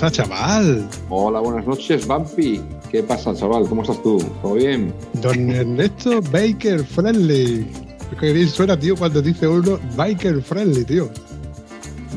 [0.00, 0.86] Pasa, chaval?
[1.08, 2.60] Hola, buenas noches, Bumpy.
[2.90, 3.66] ¿Qué pasa, chaval?
[3.66, 4.18] ¿Cómo estás tú?
[4.42, 4.92] ¿Todo bien?
[5.14, 7.66] Don Ernesto Baker Friendly.
[8.20, 11.08] Qué bien suena, tío, cuando dice uno Baker Friendly, tío.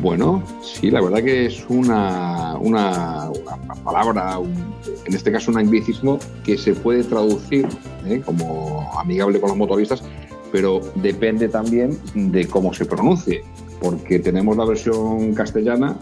[0.02, 4.74] Bueno, sí, la verdad que es una, una, una palabra, un-
[5.06, 7.66] en este caso un anglicismo, que se puede traducir
[8.06, 8.22] ¿eh?
[8.26, 10.04] como amigable con los motoristas,
[10.52, 13.44] pero depende también de cómo se pronuncie,
[13.82, 15.98] porque tenemos la versión castellana,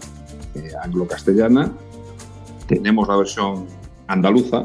[0.58, 1.72] eh, anglo-castellana,
[2.66, 3.66] tenemos la versión
[4.06, 4.62] andaluza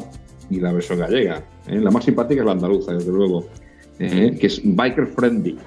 [0.50, 1.44] y la versión gallega.
[1.68, 1.80] ¿eh?
[1.80, 3.46] La más simpática es la andaluza, desde luego,
[4.00, 4.38] ¿eh?
[4.40, 5.58] que es biker friendly.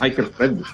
[0.00, 0.64] Biker friendly.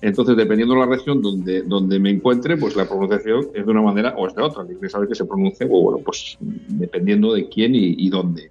[0.00, 3.82] Entonces, dependiendo de la región donde, donde me encuentre, pues la pronunciación es de una
[3.82, 4.64] manera o es de otra.
[4.64, 8.50] Hay que saber que se pronuncie, o bueno, pues dependiendo de quién y, y dónde.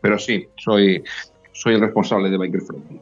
[0.00, 1.04] Pero sí, soy,
[1.52, 3.00] soy el responsable de Biker Friendly.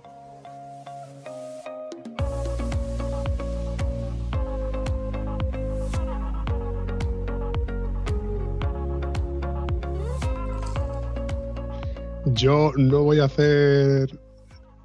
[12.36, 14.08] Yo no voy a hacer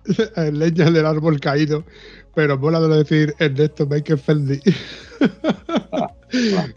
[0.52, 1.84] leña del árbol caído,
[2.34, 4.62] pero mola de decir Ernesto Baker Friendly.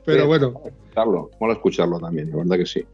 [0.04, 0.52] Pero bueno.
[0.64, 2.84] Escucharlo, mola escucharlo también, la verdad que sí.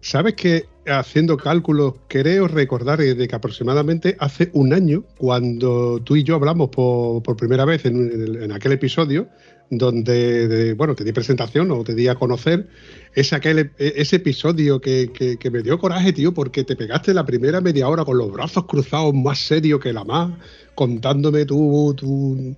[0.00, 6.24] ¿Sabes que haciendo cálculos, creo recordar de que aproximadamente hace un año, cuando tú y
[6.24, 9.28] yo hablamos por, primera vez en, aquel episodio,
[9.70, 12.68] donde, de- bueno, te di presentación o te di a conocer,
[13.14, 13.38] ese,
[13.78, 18.16] ese episodio que, me dio coraje, tío, porque te pegaste la primera media hora con
[18.18, 20.32] los brazos cruzados más serio que la más,
[20.74, 22.56] contándome tu, tu,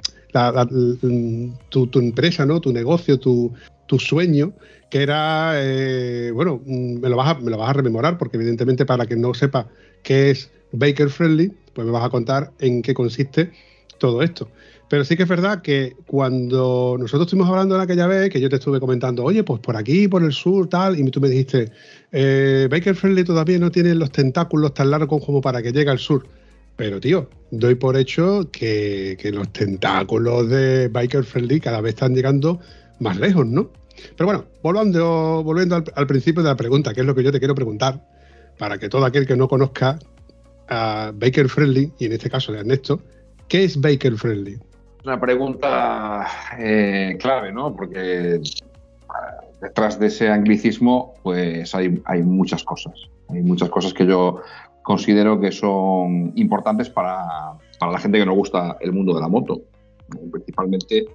[1.87, 2.61] tu empresa, ¿no?
[2.61, 3.53] Tu negocio, tu,
[3.91, 4.53] tu sueño,
[4.89, 8.37] que era, eh, bueno, mm, me lo, vas a, me lo vas a rememorar, porque
[8.37, 9.67] evidentemente para quien no sepa
[10.05, 13.51] qué es Baker Friendly, pues me vas a contar en qué consiste
[13.99, 14.49] todo esto.
[14.89, 18.49] Pero sí que es verdad que cuando nosotros estuvimos hablando en aquella vez, que yo
[18.49, 21.73] te estuve comentando, oye, pues por aquí, por el sur, tal, y tú me dijiste,
[22.13, 25.99] eh, Baker Friendly todavía no tiene los tentáculos tan largos como para que llegue al
[25.99, 26.29] sur.
[26.77, 32.15] Pero, tío, doy por hecho que, que los tentáculos de Biker Friendly cada vez están
[32.15, 32.61] llegando
[33.01, 33.80] más lejos, ¿no?
[34.17, 37.55] Pero bueno, volviendo, al, principio de la pregunta, que es lo que yo te quiero
[37.55, 38.07] preguntar,
[38.59, 39.99] para que todo aquel que no conozca
[40.69, 43.01] Baker Friendly, y en este caso de Ernesto,
[43.49, 44.59] ¿qué es Baker Friendly?
[45.05, 46.27] Una pregunta
[46.59, 47.75] eh, clave, ¿no?
[47.75, 48.41] Porque eh,
[49.61, 51.89] detrás de ese anglicismo, pues hay,
[52.23, 52.95] muchas cosas.
[53.31, 54.43] Hay muchas cosas que yo
[54.83, 57.25] considero que son importantes para,
[57.79, 59.63] para la gente que nos gusta el mundo de la moto.
[60.09, 60.31] ¿no?
[60.31, 61.07] Principalmente,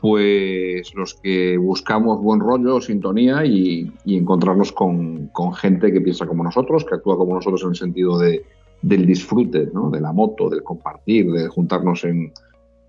[0.00, 6.86] pues los que buscamos buen rollo, sintonía y, encontrarnos con, gente que piensa como nosotros,
[6.86, 8.42] que actúa como nosotros en el sentido de,
[8.80, 9.90] del disfrute, ¿no?
[9.90, 12.32] de la moto, del compartir, de juntarnos en,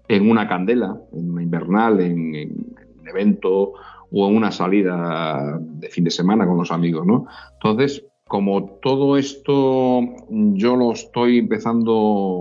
[0.09, 3.73] una candela, en una invernal, en, un evento
[4.09, 7.27] o en una salida de fin de semana con los amigos, ¿no?
[7.53, 11.93] Entonces, como todo esto yo lo estoy empezando,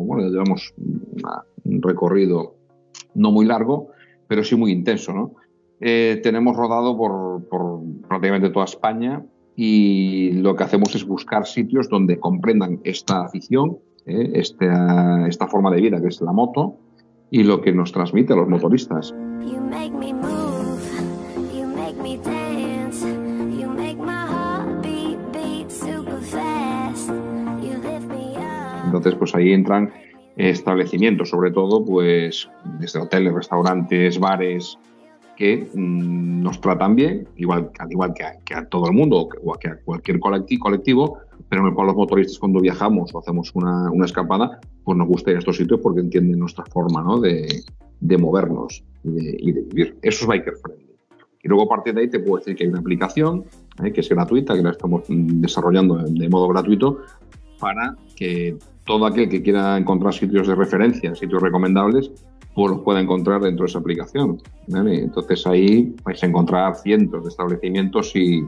[0.05, 0.75] bueno, ya llevamos
[1.65, 2.55] un recorrido
[3.15, 3.91] no muy largo,
[4.31, 5.33] pero sí muy intenso, ¿no?
[5.81, 9.25] Eh, tenemos rodado por, por prácticamente toda España
[9.57, 14.31] y lo que hacemos es buscar sitios donde comprendan esta afición, ¿eh?
[14.35, 16.77] esta, esta forma de vida que es la moto
[17.29, 19.13] y lo que nos transmite a los motoristas.
[28.85, 29.91] Entonces, pues ahí entran
[30.49, 32.49] establecimientos, sobre todo, pues
[32.79, 34.79] desde hoteles, restaurantes, bares,
[35.37, 39.69] que mm, nos tratan bien, igual, al igual que a, todo el mundo o que,
[39.69, 44.61] a cualquier colectivo, pero en el cual los motoristas cuando viajamos o hacemos una, escapada,
[44.85, 47.19] pues nos gusta ir a estos sitios porque entienden nuestra forma ¿no?
[47.21, 47.63] de,
[48.01, 49.97] de movernos y de, y de vivir.
[50.03, 50.91] Eso es biker friendly.
[51.43, 53.45] Y luego a partir de ahí te puedo decir que hay una aplicación
[53.83, 53.93] ¿eh?
[53.93, 56.99] que es gratuita, que la estamos mm, desarrollando de modo gratuito
[57.61, 62.11] para que todo aquel que quiera encontrar sitios de referencia, sitios recomendables,
[62.55, 64.39] pues los pueda encontrar dentro de esa aplicación.
[64.69, 68.43] Entonces ahí vais a encontrar cientos de establecimientos y,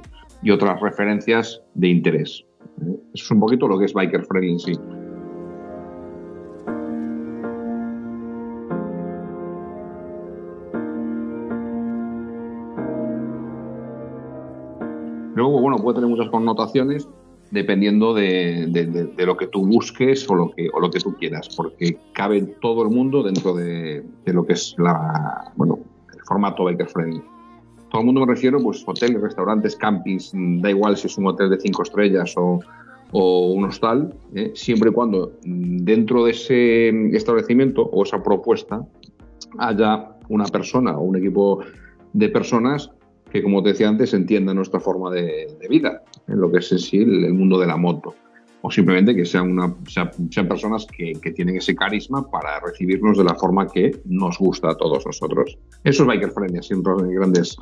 [0.50, 2.44] otras referencias de interés.
[2.76, 2.96] ¿vale?
[3.14, 4.72] Es un poquito lo que es Biker Friendly en sí.
[15.34, 17.08] Luego, bueno, puede tener muchas connotaciones,
[17.52, 20.98] dependiendo de, de- de- de lo que tú busques o lo que, o lo que
[21.00, 25.78] tú quieras, porque cabe todo el mundo dentro de, lo que es la, bueno,
[26.12, 27.20] el formato Baker Friendly.
[27.90, 30.32] Todo el mundo me refiero, pues hoteles, restaurantes, campings,
[30.62, 32.58] da igual si es un hotel de cinco estrellas o,
[33.12, 34.50] o un hostal, ¿eh?
[34.54, 38.82] siempre y cuando dentro de ese establecimiento o esa propuesta
[39.58, 41.60] haya una persona o un equipo
[42.14, 42.90] de personas
[43.30, 46.72] que, como te decía antes, entiendan nuestra forma de, de vida, en lo que es
[46.72, 48.14] en sí el, el mundo de la moto.
[48.64, 53.24] O simplemente que sean, una, sea- sean personas que, tienen ese carisma para recibirnos de
[53.24, 55.58] la forma que nos gusta a todos nosotros.
[55.82, 57.56] Eso es Biker Friendly, en grandes,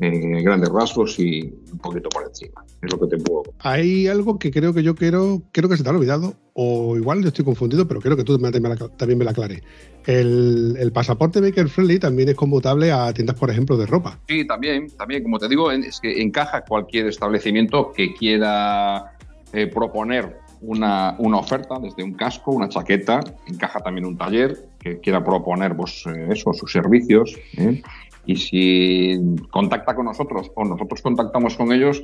[0.00, 1.42] eh, grandes rasgos y
[1.72, 2.64] un poquito por encima.
[2.82, 5.82] Es lo que te puedo Hay algo que creo que yo quiero, creo que se
[5.82, 8.76] te ha olvidado, o igual yo estoy confundido, pero creo que tú me- me la-
[8.96, 9.62] también me la aclares.
[10.06, 14.18] El, el pasaporte Baker Friendly también es conmutable a tiendas, por ejemplo, de ropa.
[14.26, 19.12] Sí, también, también, como te digo, es que encaja cualquier establecimiento que quiera
[19.52, 24.98] eh, proponer una, una oferta, desde un casco, una chaqueta, encaja también un taller que
[25.00, 27.34] quiera proponer pues, eh, eso, sus servicios.
[27.56, 27.82] ¿eh?
[28.26, 29.18] Y si
[29.50, 32.02] contacta con nosotros o nosotros contactamos con ellos,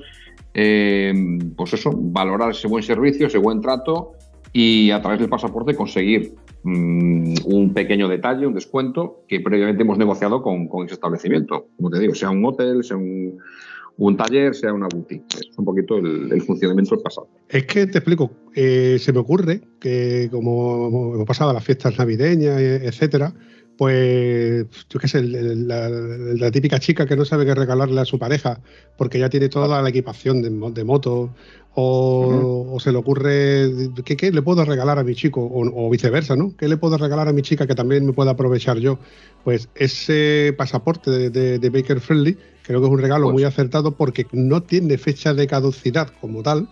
[0.54, 1.12] eh,
[1.56, 4.12] pues eso, valorar ese buen servicio, ese buen trato
[4.52, 9.98] y a través del pasaporte conseguir mm, un pequeño detalle, un descuento que previamente hemos
[9.98, 11.68] negociado con, ese establecimiento.
[11.76, 15.26] Como te digo, sea un hotel, sea un, taller, sea una boutique.
[15.38, 17.38] Es un poquito el, funcionamiento del pasaporte.
[17.50, 22.58] Es que te explico, eh, se me ocurre que como hemos pasado las fiestas navideñas,
[22.58, 23.34] etcétera,
[23.76, 28.18] pues yo qué sé, la, la típica chica que no sabe qué regalarle a su
[28.18, 28.60] pareja
[28.96, 31.34] porque ya tiene toda la equipación de, de moto,
[31.78, 33.70] o, o se le ocurre,
[34.04, 35.42] ¿qué, qué le puedo regalar a mi chico?
[35.42, 36.54] O, o viceversa, ¿no?
[36.56, 38.98] ¿Qué le puedo regalar a mi chica que también me pueda aprovechar yo?
[39.44, 43.44] Pues ese pasaporte de, de- de Baker Friendly creo que es un regalo Pues- muy
[43.44, 46.68] acertado porque no tiene fecha de caducidad como tal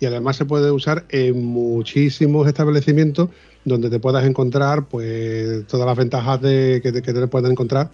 [0.00, 3.30] y además se puede usar en muchísimos establecimientos
[3.64, 7.90] donde te puedas encontrar pues todas las ventajas de, que, te- que te puedan encontrar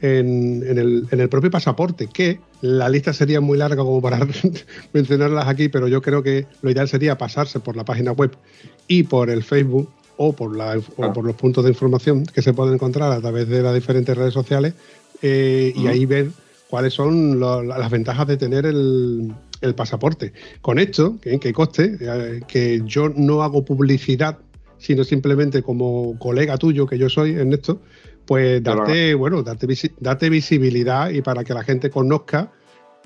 [0.00, 4.20] en, en el, en el propio pasaporte, que la lista sería muy larga como para
[4.92, 8.32] mencionarlas aquí, pero yo creo que lo ideal sería pasarse por la página web
[8.88, 12.52] y por el Facebook o por, la, o por los puntos de información que se
[12.54, 14.74] pueden encontrar a través de las diferentes redes sociales
[15.22, 16.28] eh, y ahí ver
[16.68, 20.32] cuáles son lo- las ventajas de tener el, el pasaporte.
[20.60, 24.38] Con esto, que, que coste, eh, que yo no hago publicidad,
[24.78, 27.80] sino simplemente como colega tuyo que yo soy, Ernesto,
[28.26, 28.80] pues Claro.
[28.80, 32.52] darte, bueno, darte, visi- darte visibilidad y para que la gente conozca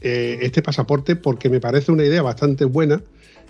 [0.01, 3.03] eh, este pasaporte, porque me parece una idea bastante buena.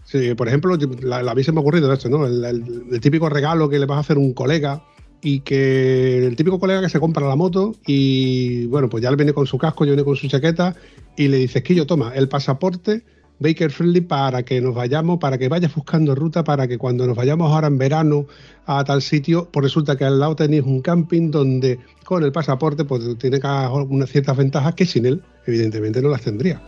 [0.04, 2.26] Sí, por ejemplo, la, la a mí se me ha ocurrido esto, ¿no?
[2.26, 4.82] El, el- el típico regalo que le vas a hacer a un colega
[5.22, 9.16] y que el típico colega que se compra la moto y bueno, pues ya le
[9.16, 10.75] viene con su casco, ya viene con su chaqueta
[11.16, 13.04] y le dices que yo toma el pasaporte
[13.40, 17.16] Baker Friendly para que nos vayamos, para que vayas buscando ruta, para que cuando nos
[17.16, 18.26] vayamos ahora en verano
[18.66, 22.85] a tal sitio, pues resulta que al lado tenéis un camping donde con el pasaporte
[22.85, 23.40] pues tiene
[23.88, 26.62] unas ciertas ventajas que sin él evidentemente no las tendría.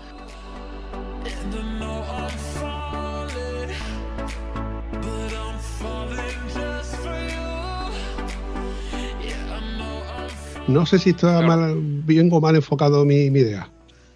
[10.72, 11.46] No sé si está Claro.
[11.46, 13.68] mal, bien o mal enfocado mi, mi idea.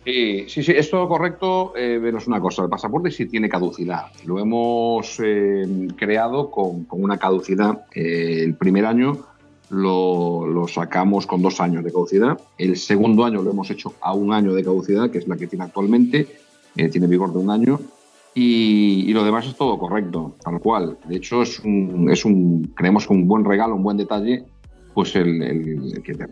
[0.04, 1.72] Sí, sí, sí, es todo correcto.
[1.76, 4.06] Eh, una cosa, el pasaporte sí tiene caducidad.
[4.24, 7.86] Lo hemos eh, creado con, con una caducidad.
[7.92, 9.18] Eh, el primer año
[9.70, 12.38] lo, lo sacamos con dos años de caducidad.
[12.56, 15.48] El segundo año lo hemos hecho a un año de caducidad, que es la que
[15.48, 16.28] tiene actualmente.
[16.76, 17.80] Eh, tiene vigor de un año.
[18.32, 20.98] Y, y lo demás es todo correcto, tal cual.
[21.08, 24.44] De hecho, es un, es un, creemos que un buen regalo, un buen detalle,
[24.96, 26.26] pues el, el- el que te,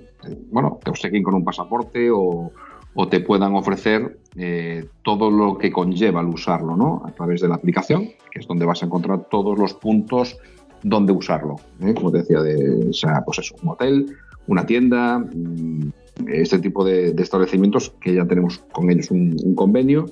[0.51, 2.51] bueno, te obsequien con un pasaporte o,
[2.95, 7.03] o te puedan ofrecer eh, todo lo que conlleva el usarlo, ¿no?
[7.05, 10.39] A través de la aplicación, que es donde vas a encontrar todos los puntos
[10.83, 11.57] donde usarlo.
[11.81, 11.93] ¿eh?
[11.93, 14.17] Como te decía, de, o sea, pues eso, un hotel,
[14.47, 15.91] una tienda, mm,
[16.29, 20.07] este tipo de, de establecimientos que ya tenemos con ellos un, un convenio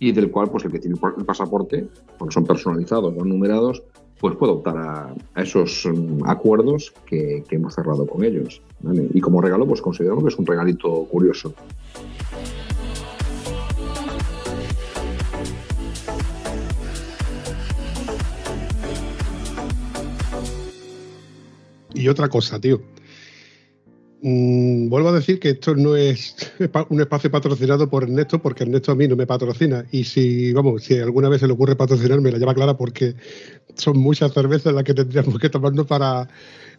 [0.00, 1.86] y del cual pues el que tiene el pasaporte,
[2.18, 3.80] porque son personalizados, van numerados,
[4.22, 8.62] pues puede optar a, esos mm, acuerdos que, que hemos cerrado con ellos.
[9.12, 11.52] Y como regalo, pues consideramos que es un regalito curioso.
[21.92, 22.80] Y otra cosa, tío.
[24.24, 26.36] Mm, vuelvo a decir que esto no es
[26.90, 29.84] un espacio patrocinado por Ernesto, porque Ernesto a mí no me patrocina.
[29.90, 33.16] Y si, vamos, si alguna vez se le ocurre patrocinarme, la lleva clara porque
[33.74, 36.28] son muchas cervezas las que tendríamos que tomarnos para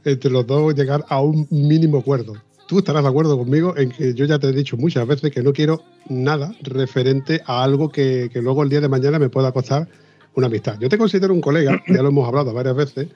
[0.05, 2.35] entre los dos llegar a un mínimo acuerdo.
[2.67, 5.43] tú estarás de acuerdo conmigo en que yo ya te he dicho muchas veces que
[5.43, 9.51] no quiero nada referente a algo que, que luego el día de mañana me pueda
[9.51, 9.87] costar
[10.35, 10.77] una amistad.
[10.79, 13.07] Yo te considero un colega, ya lo hemos hablado varias veces,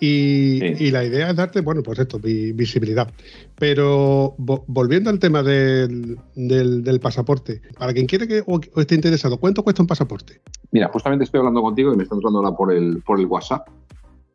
[0.00, 0.84] y, Sí.
[0.86, 3.12] y la idea es darte, bueno, pues esto, vi- visibilidad.
[3.58, 8.80] Pero vo- volviendo al tema del, del- del pasaporte, para quien quiera que o, o
[8.80, 10.40] esté interesado, ¿cuánto cuesta un pasaporte?
[10.72, 13.68] Mira, justamente estoy hablando contigo y me están entrando ahora por el, por el WhatsApp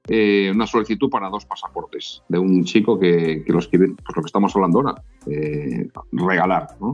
[0.07, 4.21] eh, una solicitud para dos pasaportes de un chico que, que los quiere, pues lo
[4.21, 6.67] que estamos hablando ahora, eh, regalar.
[6.79, 6.91] ¿no?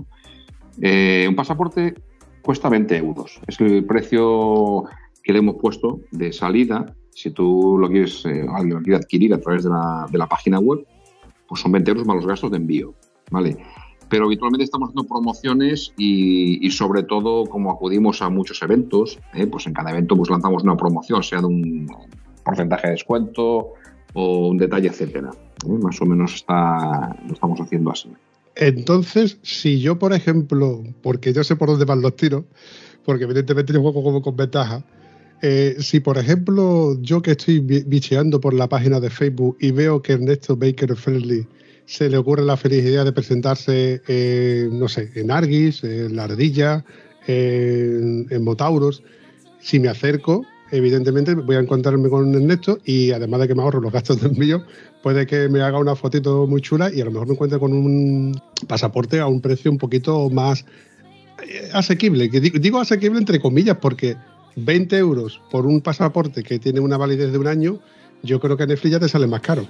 [0.81, 1.93] Eh, un pasaporte
[2.41, 3.39] cuesta 20 euros.
[3.47, 4.85] Es el precio
[5.23, 6.95] que le hemos puesto de salida.
[7.11, 10.59] Si tú lo quieres, eh, lo quiere adquirir a través de la, de la página
[10.59, 10.85] web,
[11.47, 12.93] pues son 20 euros más los gastos de envío.
[13.29, 13.57] ¿vale?
[14.11, 19.47] pero habitualmente estamos haciendo promociones y, y sobre todo como acudimos a muchos eventos, ¿eh?
[19.47, 21.87] pues en cada evento pues lanzamos una promoción, sea de un
[22.43, 23.69] porcentaje de descuento
[24.13, 25.31] o un detalle, etcétera.
[25.65, 25.77] ¿eh?
[25.81, 28.09] Más o menos está, lo estamos haciendo así.
[28.57, 32.43] Entonces, si yo, por ejemplo, porque yo sé por dónde van los tiros,
[33.05, 34.83] porque evidentemente yo juego como con ventaja,
[35.41, 39.71] eh, si por ejemplo yo que estoy bi- bicheando por la página de Facebook y
[39.71, 41.45] veo que Ernesto Baker Friendly
[41.86, 46.24] se le ocurre la feliz idea de presentarse, eh, no sé, en Argis, en La
[46.25, 46.86] Ardilla,
[47.27, 49.03] en, en Motauros,
[49.60, 53.81] si me acerco, evidentemente voy a encontrarme con Ernesto y además de que me ahorro
[53.81, 54.63] los gastos de envío,
[55.03, 57.74] puede que me haga una fotito muy chula y a lo mejor me encuentre con
[57.74, 60.63] un pasaporte a un precio un poquito más
[61.45, 62.29] eh, asequible.
[62.29, 64.15] Digo asequible entre comillas porque
[64.55, 67.79] 20 euros por un pasaporte que tiene una validez de un año,
[68.24, 69.65] yo creo que Netflix ya te sale más caro.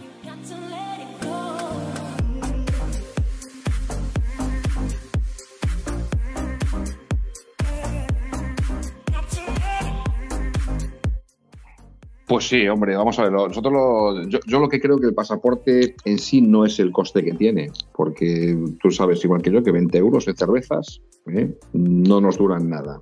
[12.27, 13.31] Pues sí, hombre, vamos a ver.
[13.33, 16.91] Nosotros lo- yo, yo lo que creo que el pasaporte en sí no es el
[16.91, 21.53] coste que tiene, porque tú sabes igual que yo que 20 euros de cervezas ¿eh?
[21.73, 23.01] no nos duran nada.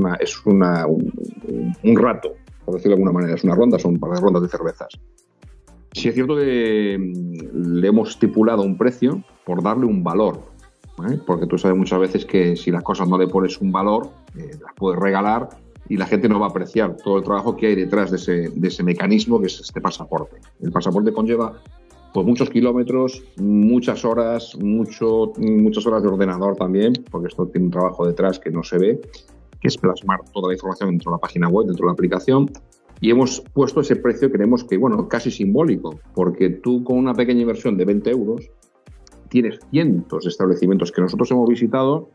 [0.00, 1.12] Una, es una, un,
[1.82, 2.32] un rato,
[2.64, 3.34] por decirlo de alguna manera.
[3.34, 4.88] Es una ronda, son para las rondas de cervezas.
[5.92, 10.40] Sí es cierto que mm, le hemos estipulado un precio por darle un valor,
[11.10, 11.18] ¿eh?
[11.26, 14.50] porque tú sabes muchas veces que si las cosas no le pones un valor, eh,
[14.62, 15.48] las puedes regalar
[15.88, 18.48] y la gente no va a apreciar todo el trabajo que hay detrás de ese,
[18.50, 20.36] de ese mecanismo que es este pasaporte.
[20.60, 21.60] El pasaporte conlleva
[22.14, 27.72] pues, muchos kilómetros, muchas horas, mucho, muchas horas de ordenador también, porque esto tiene un
[27.72, 29.00] trabajo detrás que no se ve,
[29.60, 32.50] que es plasmar toda la información dentro de la página web, dentro de la aplicación.
[33.00, 37.40] Y hemos puesto ese precio, creemos que, bueno, casi simbólico, porque tú con una pequeña
[37.42, 38.50] inversión de 20 euros
[39.28, 42.10] tienes cientos de establecimientos que nosotros hemos visitado,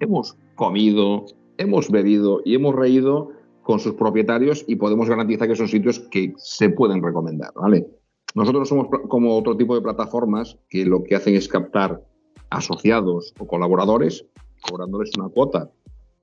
[0.00, 1.26] hemos comido,
[1.58, 3.30] hemos bebido y hemos reído
[3.62, 7.86] con sus propietarios y podemos garantizar que son sitios que se pueden recomendar, ¿vale?
[8.34, 12.02] Nosotros no somos como otro tipo de plataformas que lo que hacen es captar
[12.48, 14.24] asociados o colaboradores
[14.68, 15.70] cobrándoles una cuota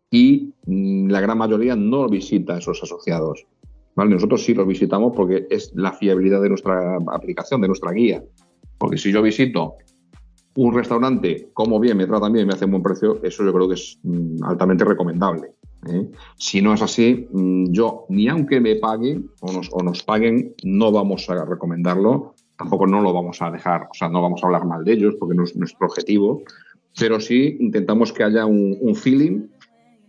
[0.09, 3.45] y mm, la gran mayoría no visita a esos asociados.
[3.95, 4.11] ¿vale?
[4.11, 8.23] Nosotros sí los visitamos porque es la fiabilidad de nuestra aplicación, de nuestra guía.
[8.77, 9.75] Porque si yo visito
[10.55, 13.67] un restaurante, como bien, me tratan bien y me hacen buen precio, eso yo creo
[13.67, 15.53] que es mm, altamente recomendable.
[15.87, 16.09] ¿eh?
[16.37, 21.29] Si no es así, mm, yo, ni aunque me paguen o nos, paguen, no vamos
[21.29, 24.83] a recomendarlo, tampoco no lo vamos a dejar, o sea, no vamos a hablar mal
[24.83, 26.41] de ellos porque no es nuestro objetivo,
[26.99, 29.47] pero sí intentamos que haya un feeling,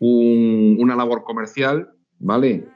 [0.01, 2.67] un- una labor comercial, ¿vale?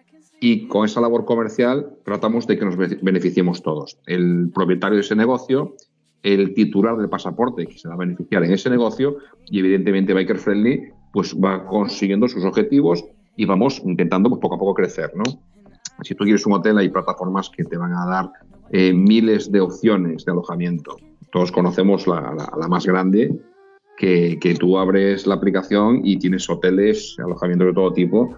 [0.41, 3.99] Y con esa labor comercial tratamos de que nos be- beneficiemos todos.
[4.07, 5.75] El propietario de ese negocio,
[6.23, 10.39] el titular del pasaporte que se va a beneficiar en ese negocio y evidentemente Biker
[10.39, 13.05] Friendly pues va consiguiendo sus objetivos
[13.37, 15.25] y vamos intentando pues, poco a poco crecer, ¿no?
[16.03, 18.31] Si tú quieres un hotel hay plataformas que te van a dar
[18.71, 20.97] eh, miles de opciones de alojamiento.
[21.31, 23.35] Todos conocemos la más grande,
[23.97, 28.37] que, tú abres la aplicación y tienes hoteles, alojamientos de todo tipo.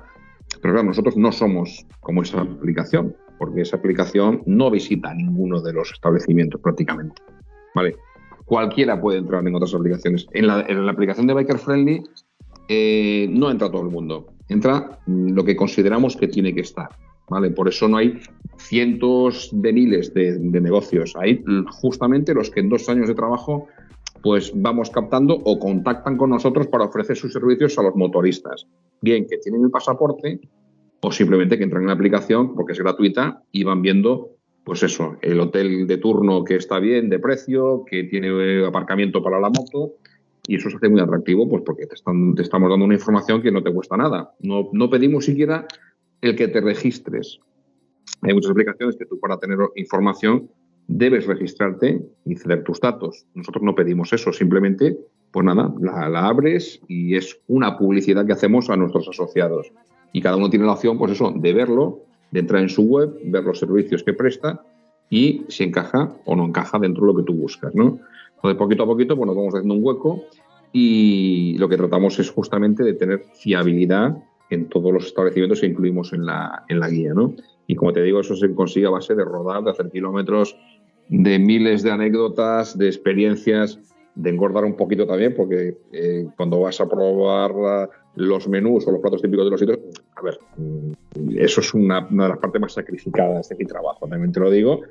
[0.61, 5.73] Pero claro, nosotros no somos como esa aplicación, porque esa aplicación no visita ninguno de
[5.73, 7.23] los establecimientos prácticamente.
[7.75, 7.97] ¿Vale?
[8.45, 10.27] Cualquiera puede entrar en otras aplicaciones.
[10.33, 12.03] En la, aplicación de Biker Friendly
[12.69, 14.27] eh, no entra todo el mundo.
[14.49, 16.89] Entra lo que consideramos que tiene que estar.
[17.31, 17.51] ¿Vale?
[17.51, 18.21] Por eso no hay
[18.59, 21.15] cientos de miles de, de negocios.
[21.17, 23.67] Hay justamente los que en dos años de trabajo
[24.25, 28.67] pues vamos captando o contactan con nosotros para ofrecer sus servicios a los motoristas.
[29.03, 30.41] Bien que tienen el pasaporte
[31.03, 34.31] o simplemente que entran en la aplicación porque es gratuita y van viendo,
[34.65, 39.23] pues eso, el hotel de turno que está bien de precio, que tiene eh, aparcamiento
[39.23, 39.97] para la moto
[40.49, 43.43] y eso se hace muy atractivo pues porque te, están, te estamos dando una información
[43.43, 44.33] que no te cuesta nada.
[44.41, 45.67] No, no pedimos siquiera
[46.23, 47.41] el que te registres.
[48.23, 50.49] Hay muchas aplicaciones que tú para tener información
[50.87, 53.27] debes registrarte y ceder tus datos.
[53.35, 54.99] Nosotros no pedimos eso, simplemente,
[55.31, 59.73] pues nada, la, abres y es una publicidad que hacemos a nuestros asociados.
[60.13, 62.01] Y cada uno tiene la opción, pues eso, de verlo,
[62.31, 64.63] de entrar en su web, ver los servicios que presta
[65.11, 67.99] y si encaja o no encaja dentro de lo que tú buscas, ¿no?
[68.37, 70.25] Entonces, poquito a poquito, pues nos vamos haciendo un hueco
[70.73, 74.17] y lo que tratamos es justamente de tener fiabilidad
[74.51, 77.35] en todos los establecimientos que incluimos en la, en la guía, ¿no?
[77.67, 80.57] Y como te digo, eso se consigue a base de rodar, de hacer kilómetros,
[81.09, 83.79] de miles de anécdotas, de experiencias,
[84.15, 89.01] de engordar un poquito también, porque eh, cuando vas a probar los menús o los
[89.01, 89.79] platos típicos de los sitios,
[90.15, 90.93] a ver, mm,
[91.37, 94.51] eso es una, una de las partes más sacrificadas de mi trabajo, también te lo
[94.51, 94.83] digo,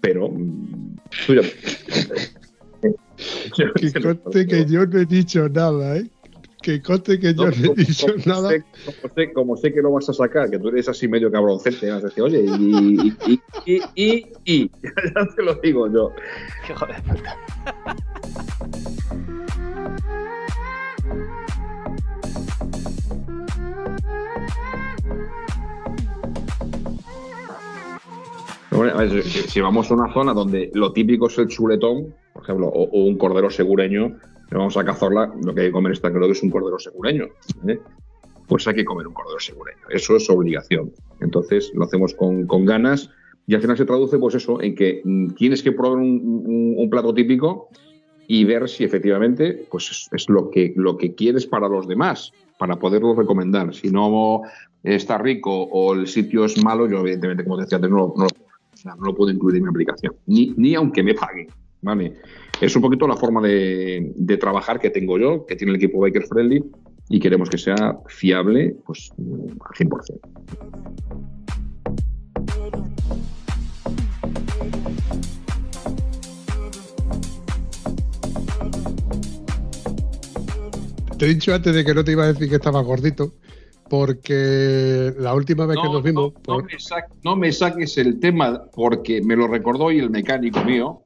[0.00, 1.34] pero mm, tú
[4.32, 6.06] Que que yo no he dicho nada, ¿eh?
[6.62, 8.50] Que conste que yo no, he dicho como nada.
[8.50, 11.30] Sé, como, sé, como sé que lo vas a sacar, que tú eres así medio
[11.30, 14.70] cabroncete, vas a decir, oye, y, y, y, y, y, y.
[15.14, 16.12] ya te lo digo yo.
[16.70, 17.36] Hijo de puta.
[28.70, 32.14] Bueno, a ver, si, si vamos a una zona donde lo típico es el chuletón,
[32.32, 34.16] por ejemplo, o, o un cordero segureño,
[34.52, 36.78] y vamos a Cazorla, lo que hay que comer está claro que es un cordero
[36.78, 37.26] segureño.
[37.66, 37.80] ¿eh?
[38.46, 39.80] Pues hay que comer un cordero segureño.
[39.90, 40.92] Eso es obligación.
[41.20, 43.10] Entonces lo hacemos con, con ganas
[43.46, 46.74] y al final se traduce, pues eso, en que mm, tienes que probar un, un-
[46.78, 47.68] un plato típico
[48.28, 52.32] y ver si efectivamente pues es, es lo, que, lo que quieres para los demás,
[52.58, 53.74] para poderlo recomendar.
[53.74, 54.42] Si no
[54.82, 58.26] está rico o el sitio es malo, yo evidentemente, como decía antes, no, no,
[58.84, 61.48] no lo puedo incluir en mi aplicación, ni, ni aunque me paguen.
[61.82, 62.16] ¿vale?
[62.62, 65.98] Es un poquito la forma de, de trabajar que tengo yo, que tiene el equipo
[66.00, 66.62] Baker Friendly,
[67.08, 70.20] y queremos que sea fiable pues, al 100%.
[81.18, 83.34] Te he dicho antes de que no te iba a decir que estabas gordito,
[83.88, 86.32] porque la última vez que nos vimos.
[86.32, 90.10] no por- me sa- no me saques el tema porque me lo recordó hoy el
[90.10, 91.02] mecánico mío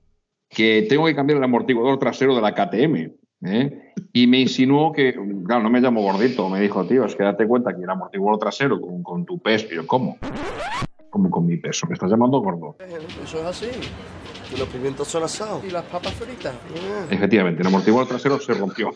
[0.48, 3.12] que tengo que cambiar el amortiguador trasero de la KTM.
[3.44, 3.92] ¿eh?
[4.12, 5.14] Y me insinuó que,
[5.46, 8.38] claro, no me llamo gordito, me dijo, tío, es que date cuenta que el amortiguador
[8.38, 10.18] trasero con, con tu peso, y yo, ¿cómo?
[11.10, 11.86] ¿Cómo con mi peso?
[11.86, 12.76] ¿Me estás llamando gordo?
[13.24, 13.66] Eso es así.
[14.50, 15.64] Que los pimientos son asados.
[15.64, 16.54] ¿Y las papas fritas?
[17.10, 18.90] Efectivamente, el amortiguador trasero se rompió.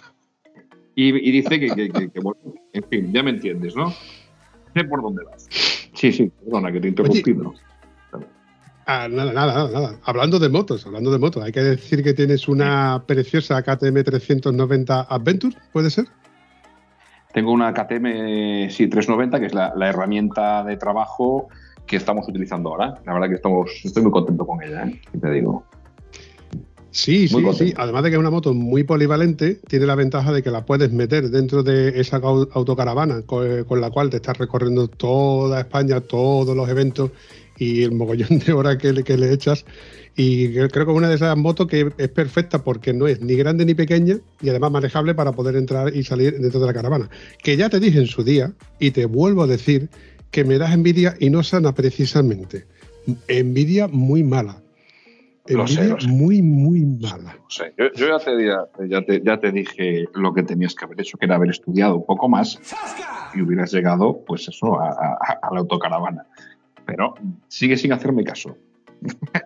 [0.95, 2.41] Y, y dice que, que- que- que, bueno,
[2.73, 3.91] en fin, ya me entiendes, ¿no?
[3.91, 5.47] Sé por dónde vas.
[5.95, 7.55] Sí, sí, perdona que te he interrumpido.
[8.93, 9.97] Ah, nada, nada, nada.
[10.03, 15.03] Hablando de motos, hablando de motos, hay que decir que tienes una preciosa KTM 390
[15.03, 16.07] Adventure, ¿puede ser?
[17.33, 21.47] Tengo una KTM sí, 390, que es la, la herramienta de trabajo
[21.87, 22.95] que estamos utilizando ahora.
[23.07, 25.01] La verdad que estamos, estoy muy contento con ella, ¿eh?
[25.13, 25.65] ¿Qué te digo.
[26.91, 27.59] Sí, sí, contento.
[27.59, 27.73] sí.
[27.77, 30.91] Además de que es una moto muy polivalente, tiene la ventaja de que la puedes
[30.93, 36.01] meter dentro de esa au- autocaravana co- con, la cual te estás recorriendo toda España,
[36.01, 37.13] todos los eventos
[37.61, 39.65] y el mogollón de horas que, le- que le echas.
[40.17, 43.35] Y creo que es una de esas motos que es perfecta porque no es ni
[43.37, 47.09] grande ni pequeña y además manejable para poder entrar y salir dentro de la caravana.
[47.43, 49.89] Que ya te dije en su día y te vuelvo a decir
[50.33, 52.65] que me das envidia y no sana precisamente.
[53.29, 54.63] Envidia muy mala.
[55.47, 56.09] Lo sé, Envidia lo sé.
[56.09, 57.37] muy, muy mala.
[57.77, 61.19] Yo, yo ya, te, ya, te, ya te dije lo que tenías que haber hecho,
[61.19, 62.59] que era haber estudiado un poco más
[63.35, 66.27] y hubieras llegado, pues eso, a, a- a la autocaravana.
[66.91, 67.15] Pero
[67.49, 68.57] sigue sin hacerme caso.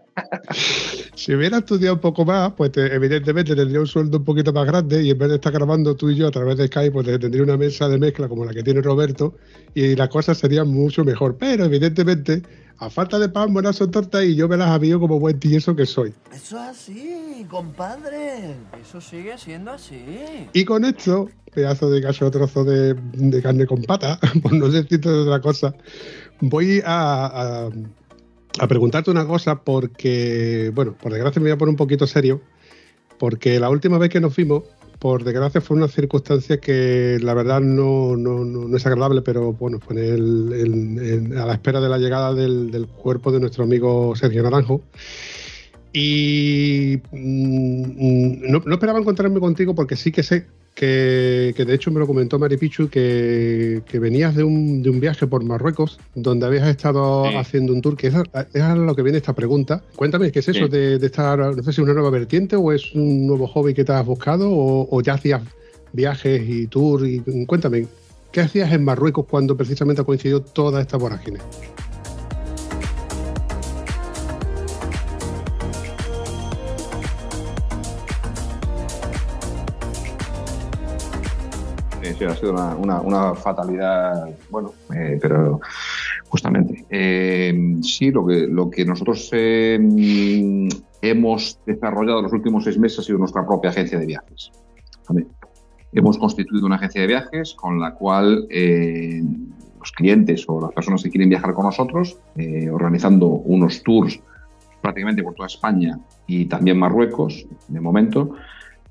[1.16, 4.66] Si hubiera estudiado un poco más, pues te- evidentemente tendría un sueldo un poquito más
[4.66, 7.06] grande y en vez de estar grabando tú y yo a través de Skype, pues
[7.06, 9.34] tendría una mesa de mezcla como la que tiene Roberto
[9.74, 11.36] y las cosas serían mucho mejor.
[11.38, 12.42] Pero evidentemente,
[12.78, 15.74] a falta de pan, buenas son tortas y yo me las avío como buen tieso
[15.74, 16.12] que soy.
[16.32, 18.56] Eso es así, compadre.
[18.82, 20.04] Eso sigue siendo así.
[20.52, 25.08] Y con esto, pedazo de cacho trozo de, de carne con pata, por no decirte
[25.08, 25.74] de otra cosa,
[26.40, 27.66] voy a,
[28.58, 32.40] a- preguntarte una cosa porque, bueno, por desgracia me voy a poner un poquito serio,
[33.18, 34.62] porque la última vez que nos vimos,
[34.98, 39.78] por desgracia fue una circunstancia que la verdad no, no, no- es agradable, pero bueno,
[39.80, 44.42] fue el- a la espera de la llegada del, del cuerpo de nuestro amigo Sergio
[44.42, 44.80] Naranjo.
[45.96, 51.92] Y mm, no, no esperaba encontrarme contigo porque sí que sé que, que de hecho
[51.92, 56.00] me lo comentó Mari Pichu que, que venías de un, de un viaje por Marruecos
[56.16, 57.36] donde habías estado Sí.
[57.36, 59.84] haciendo un tour, que es, a- es a lo que viene esta pregunta.
[59.94, 60.68] Cuéntame, ¿qué es eso Sí.
[60.72, 63.84] de, de estar, no sé si una nueva vertiente o es un nuevo hobby que
[63.84, 65.42] te has buscado o, o ya hacías
[65.92, 67.06] viajes y tour?
[67.06, 67.86] Y, cuéntame,
[68.32, 71.38] ¿qué hacías en Marruecos cuando precisamente ha coincidido toda esta vorágine?
[82.12, 85.60] Sí, ha sido una, fatalidad, bueno, eh, pero
[86.28, 86.84] justamente.
[86.90, 88.26] Eh, sí, lo
[88.70, 90.68] que, nosotros mm,
[91.00, 94.52] hemos desarrollado los últimos seis meses ha sido nuestra propia agencia de viajes.
[95.92, 99.22] Hemos constituido una agencia de viajes con la cual eh,
[99.78, 102.18] los clientes o las personas que quieren viajar con nosotros,
[102.70, 104.20] organizando unos tours
[104.82, 108.34] prácticamente por toda España y también Marruecos, de momento,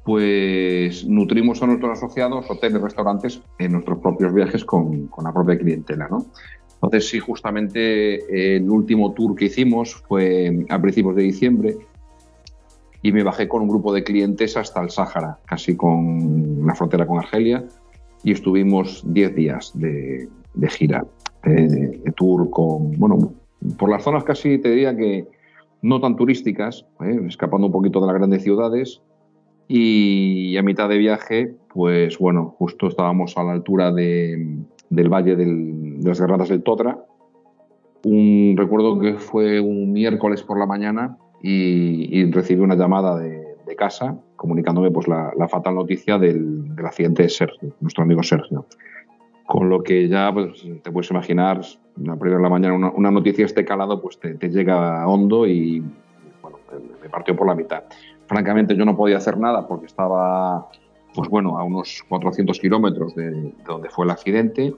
[0.03, 6.07] pues nutrimos a nuestros asociados, hoteles, restaurantes, en nuestros propios viajes con, la propia clientela,
[6.09, 6.25] ¿no?
[6.75, 11.77] Entonces, sí, justamente el último tour que hicimos fue a principios de diciembre
[13.01, 17.07] y me bajé con un grupo de clientes hasta el Sáhara, casi con la frontera
[17.07, 17.65] con Argelia,
[18.23, 21.05] y estuvimos 10 días de, de gira,
[21.43, 21.67] de,
[22.03, 23.33] de tour con, bueno,
[23.77, 25.27] por las zonas casi te diría que
[25.81, 27.19] no tan turísticas, ¿eh?
[27.27, 29.01] escapando un poquito de las grandes ciudades,
[29.67, 34.57] y a mitad de viaje, pues bueno, justo estábamos a la altura de-
[34.89, 36.99] del valle del- de las Garradas del Todra.
[38.05, 43.43] Un, recuerdo que fue un miércoles por la mañana y, y recibí una llamada de,
[43.65, 48.21] de casa comunicándome pues, la, la fatal noticia del, del accidente de Sergio, nuestro amigo
[48.21, 48.65] Sergio.
[49.47, 51.61] Con lo que ya pues, te puedes imaginar,
[51.97, 55.07] la primera de la mañana, una, una noticia de este calado pues, te, te llega
[55.07, 55.81] hondo y
[56.41, 56.57] bueno,
[57.01, 57.83] me partió por la mitad.
[58.27, 60.69] Francamente, yo no podía hacer nada porque estaba,
[61.13, 64.73] pues bueno, a unos 400 kilómetros de, de donde fue el accidente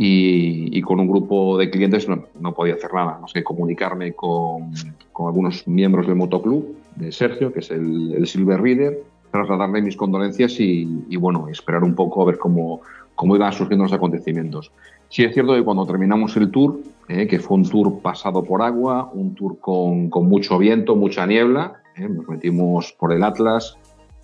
[0.00, 3.18] y, con un grupo de clientes no, podía hacer nada.
[3.20, 4.72] No sé, comunicarme con,
[5.18, 10.54] algunos miembros del motoclub de Sergio, que es el, el Silver Reader, trasladarle mis condolencias
[10.60, 12.80] y, bueno, esperar un poco a ver cómo,
[13.16, 14.70] cómo iban surgiendo los acontecimientos.
[15.08, 18.62] Sí es cierto que cuando terminamos el tour, eh, que fue un tour pasado por
[18.62, 23.76] agua, un tour con mucho viento, mucha niebla, eh, nos metimos por el Atlas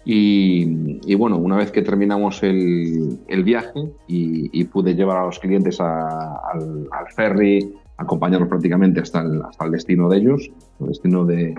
[0.04, 5.26] y, y bueno, una vez que terminamos el, el viaje y, y pude llevar a
[5.26, 10.50] los clientes a- al, al ferry, acompañarlos prácticamente hasta el, hasta el destino de ellos,
[10.80, 11.54] el destino de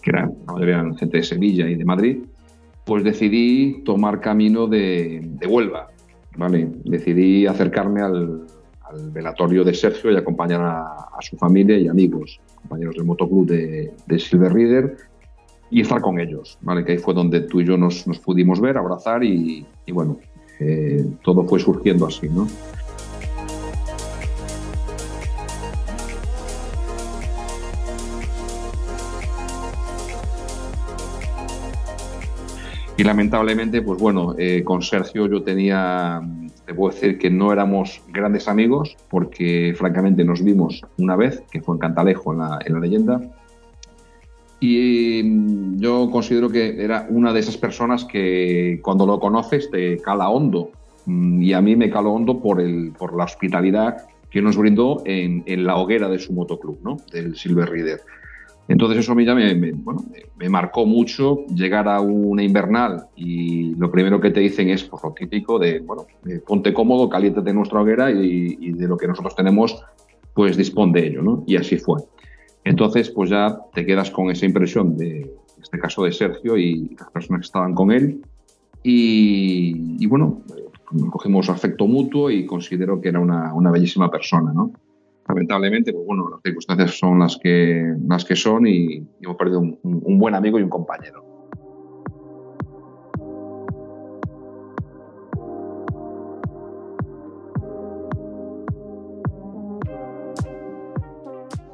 [0.00, 2.24] que eran, eran gente de Sevilla y de Madrid,
[2.84, 5.88] pues decidí tomar camino de, de Huelva.
[6.36, 6.68] ¿vale?
[6.84, 8.46] Decidí acercarme al,
[8.84, 10.82] al velatorio de Sergio y acompañar a,
[11.16, 14.96] a su familia y amigos, compañeros del motoclub de, de Silver Reader,
[15.72, 16.84] y estar con ellos, ¿vale?
[16.84, 20.18] Que ahí fue donde tú y yo nos, nos pudimos ver, abrazar y, bueno,
[20.60, 22.46] eh, todo fue surgiendo así, ¿no?
[32.98, 36.20] Y lamentablemente, pues bueno, eh, con Sergio yo tenía,
[36.66, 41.62] te puedo decir que no éramos grandes amigos, porque francamente nos vimos una vez, que
[41.62, 43.32] fue en Cantalejo, en la, en la leyenda,
[44.62, 49.98] y mm, yo considero que era una de esas personas que cuando lo conoces te
[49.98, 50.70] cala hondo.
[51.06, 53.96] Mm, Y a mí me caló hondo por, el, por la hospitalidad
[54.30, 56.96] que nos brindó en, en la hoguera de su motoclub, ¿no?
[57.12, 58.00] del Silver Reader.
[58.68, 60.04] Entonces eso a mí ya me, me- bueno,
[60.36, 65.02] me marcó mucho llegar a una invernal y lo primero que te dicen es pues,
[65.02, 68.96] lo típico de, bueno, eh, ponte cómodo, caliéntate en nuestra hoguera y, y de lo
[68.96, 69.82] que nosotros tenemos,
[70.32, 71.42] pues dispón de ello, ¿no?
[71.48, 72.00] Y así fue.
[72.64, 77.10] Entonces, pues ya te quedas con esa impresión de, este caso de Sergio y las
[77.10, 78.22] personas que estaban con él.
[78.82, 80.64] Y, bueno, eh,
[81.10, 84.72] cogimos afecto mutuo y considero que era una, una bellísima persona, ¿no?
[85.28, 89.60] Lamentablemente, pues bueno, las circunstancias son las que, las que son y, y hemos perdido
[89.60, 91.31] un buen amigo y un compañero.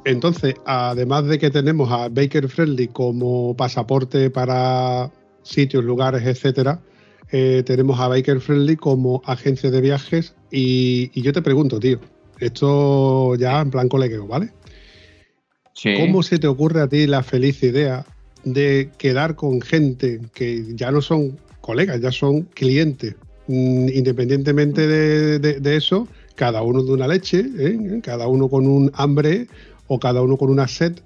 [0.09, 5.11] Entonces, además de que tenemos a Baker Friendly como pasaporte para
[5.43, 6.81] sitios, lugares, etcétera,
[7.31, 10.35] eh, tenemos a Baker Friendly como agencia de viajes.
[10.51, 12.01] Y, y yo te pregunto, tío,
[12.41, 14.51] esto ya en plan colegueo, ¿vale?
[15.75, 15.95] Sí.
[15.99, 18.05] ¿Cómo se te ocurre a ti la feliz idea
[18.45, 23.15] de quedar con gente que ya no son colegas, ya son clientes?
[23.47, 28.01] Mm, Independientemente de, de- de eso, cada uno de una leche, ¿eh?
[28.03, 29.47] cada uno con un hambre
[29.89, 30.99] o cada uno con una sed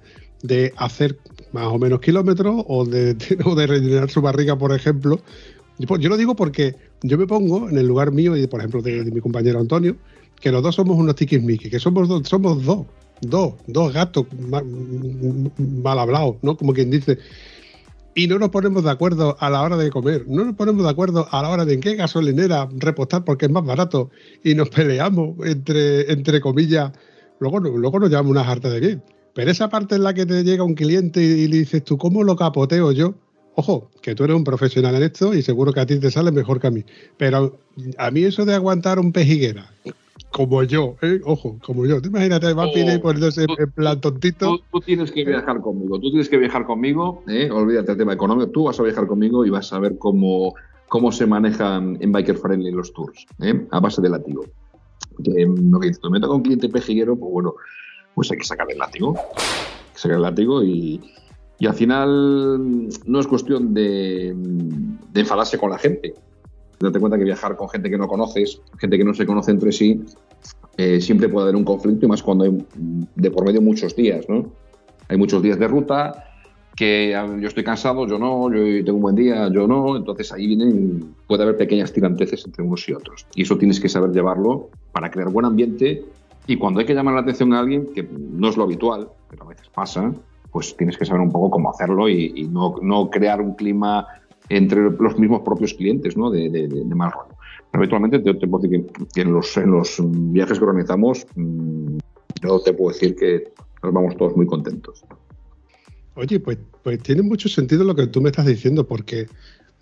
[0.43, 1.19] de hacer
[1.53, 3.15] más o menos kilómetros o de,
[3.57, 5.21] de rellenar su barriga, por ejemplo.
[5.79, 8.83] Yo, yo lo digo porque yo me pongo en el lugar mío y, por ejemplo,
[8.83, 9.97] de, mi compañero Antonio,
[10.41, 12.87] que los dos somos unos tiquismiquis, que somos dos, somos dos,
[13.21, 14.63] dos, dos gatos ma-
[15.83, 16.57] mal hablados, ¿no?
[16.57, 17.19] Como quien dice.
[18.15, 20.91] Y no nos ponemos de acuerdo a la hora de comer, no nos ponemos de
[20.91, 24.11] acuerdo a la hora de en qué gasolinera repostar porque es más barato
[24.45, 26.93] y nos peleamos entre, entre comillas.
[27.43, 29.03] Luego, no- luego nos llevamos una jarta de bien.
[29.35, 32.23] Pero esa parte en la que te llega un cliente y le dices tú, ¿cómo
[32.23, 33.15] lo capoteo yo?
[33.57, 36.31] Ojo, que tú eres un profesional en esto y seguro que a ti te sale
[36.31, 36.85] mejor que a mí.
[37.19, 37.59] Pero
[37.99, 39.67] a mí eso de aguantar un pejiguera,
[40.31, 41.21] como yo, ¿eh?
[41.25, 42.01] ojo, como yo.
[42.01, 44.59] Te imagínate, va a pedir Oh, poniéndose en plan tontito.
[44.59, 47.51] Tú, tú tienes que viajar conmigo, tú tienes que viajar conmigo, ¿eh?
[47.51, 50.55] olvídate del tema económico, tú vas a viajar conmigo y vas a ver cómo,
[50.89, 53.67] cómo se manejan en Biker Friendly los tours, ¿eh?
[53.71, 54.45] a base de látigo.
[55.19, 57.55] Lo que dices, tú, me toca un cliente pejiguero, pues bueno,
[58.15, 61.01] pues hay que sacar el látigo, hay que sacar el látigo y,
[61.59, 66.15] y al final no es cuestión de, de enfadarse con la gente.
[66.81, 69.71] Date cuenta que viajar con gente que no conoces, gente que no se conoce entre
[69.71, 70.05] sí,
[70.77, 72.67] eh, siempre puede haber un conflicto y más cuando hay
[73.15, 74.51] de por medio muchos días, ¿no?
[75.09, 76.32] Hay muchos días de ruta
[76.77, 80.47] que yo estoy cansado, yo no, yo tengo un buen día, yo no, entonces ahí
[80.47, 83.27] vienen, puede haber pequeñas tiranteces entre unos y otros.
[83.35, 86.05] Y eso tienes que saber llevarlo para crear buen ambiente
[86.47, 89.45] y cuando hay que llamar la atención a alguien, que no es lo habitual, pero
[89.45, 90.13] a veces pasa,
[90.51, 94.07] pues tienes que saber un poco cómo hacerlo y, y no, no crear un clima
[94.49, 96.31] entre los mismos propios clientes, ¿no?
[96.31, 97.37] De, de- de- mal rollo.
[97.73, 101.97] Habitualmente te, te puedo decir que, que en, los, en los viajes que organizamos, mm,
[102.43, 103.45] yo te puedo decir que
[103.83, 105.05] nos vamos todos muy contentos.
[106.15, 109.29] Oye, pues, pues tiene mucho sentido lo que tú me estás diciendo, porque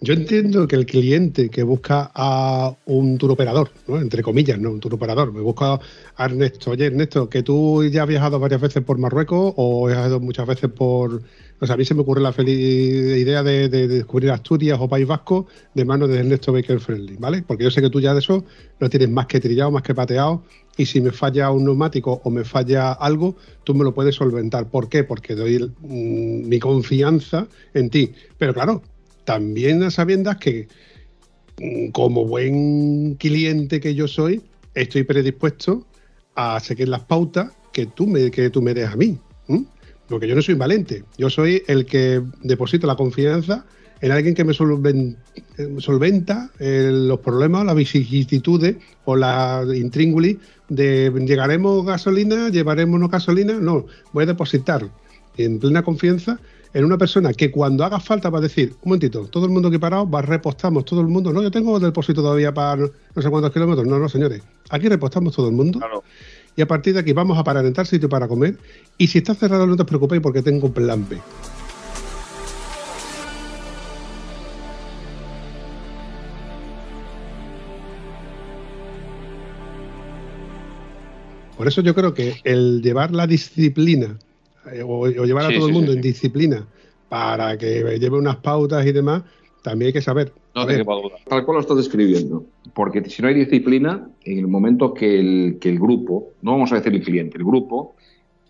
[0.02, 4.00] yo entiendo que el cliente que busca a un turoperador, ¿no?
[4.00, 5.78] entre comillas, no un turoperador, me busca
[6.16, 6.70] a Ernesto.
[6.70, 10.46] Oye, Ernesto, que tú ya has viajado varias veces por Marruecos o has ido muchas
[10.46, 11.22] veces por.
[11.62, 12.56] O sea, a mí se me ocurre la feliz
[13.18, 17.16] idea de, de- de descubrir Asturias o País Vasco de manos de Ernesto Baker Friendly,
[17.18, 17.42] ¿vale?
[17.46, 18.44] Porque yo sé que tú ya de eso
[18.78, 20.42] lo tienes más que trillado, más que pateado,
[20.78, 24.70] y si me falla un neumático o me falla algo, tú me lo puedes solventar.
[24.70, 25.04] ¿Por qué?
[25.04, 28.12] Porque doy mm, mi confianza en ti.
[28.38, 28.82] Pero claro,
[29.24, 30.68] también a sabiendas que
[31.59, 34.42] mm, como buen cliente que yo soy,
[34.74, 35.87] estoy predispuesto
[36.35, 39.18] a seguir las pautas que tú me, que tú me des a mí.
[40.09, 43.64] Porque yo no soy valente, yo soy el que deposito la confianza
[44.00, 44.56] en alguien que me eh,
[45.78, 53.61] solventa eh, los problemas, las vicisitudes o la intríngulis de llegaremos gasolina, llevaremos no gasolina,
[53.61, 54.88] no, voy a depositar
[55.37, 56.40] en plena confianza
[56.72, 59.68] en una persona que cuando haga falta va a decir, un momentito, todo el mundo
[59.68, 63.28] aquí parado, va, repostamos todo el mundo, no, yo tengo depósito todavía para no, sé
[63.28, 65.80] cuántos kilómetros, no, no, señores, aquí repostamos todo el mundo
[66.56, 68.59] y a partir de aquí vamos a parar en tal sitio para comer.
[68.98, 71.18] Y si está cerrado no te preocupéis porque tengo un plan B.
[81.56, 84.18] Por eso yo creo que el llevar la disciplina
[84.85, 86.66] o, o llevar a Sí, todo sí, el mundo sí, en disciplina
[87.11, 89.25] para que lleve unas pautas y demás,
[89.62, 90.33] también hay que saber.
[90.55, 91.16] No te ver, quepa duda.
[91.29, 92.44] Tal cual lo estás describiendo.
[92.73, 96.73] Porque si no hay disciplina, en el momento que el, que el grupo, no vamos
[96.73, 97.94] a decir el cliente, el grupo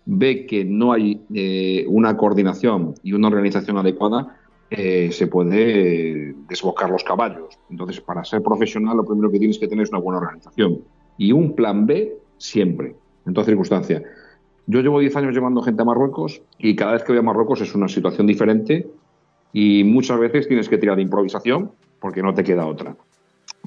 [0.05, 4.37] ve que no hay eh, una coordinación y una organización adecuada,
[4.69, 7.57] eh, se puede desbocar los caballos.
[7.69, 10.81] Entonces, para ser profesional, lo primero que tienes que tener es una buena organización.
[11.17, 12.95] Y un plan B siempre,
[13.25, 14.03] en toda circunstancia.
[14.67, 17.61] Yo llevo 10 años llevando gente a Marruecos y cada vez que voy a Marruecos
[17.61, 18.87] es una situación diferente
[19.53, 22.95] y muchas veces tienes que tirar de improvisación porque no te queda otra.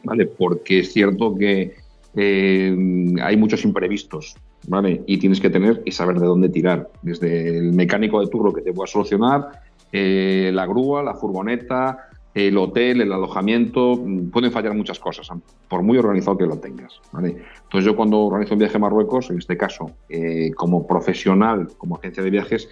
[0.03, 0.27] ¿Vale?
[0.27, 1.75] Porque es cierto que
[2.17, 2.77] eh,
[3.23, 4.37] hay muchos imprevistos,
[4.69, 5.03] ¿vale?
[5.07, 6.91] Y tienes que tener y saber de dónde tirar.
[7.03, 12.59] Desde el mecánico de turno que te pueda solucionar, eh, la grúa, la furgoneta, el
[12.59, 15.29] hotel, el alojamiento, mm, pueden fallar muchas cosas,
[15.69, 17.37] por muy organizado que lo tengas, ¿vale?
[17.63, 21.97] Entonces yo cuando organizo un viaje a Marruecos, en este caso, eh, como profesional, como
[21.97, 22.69] agencia de viajes,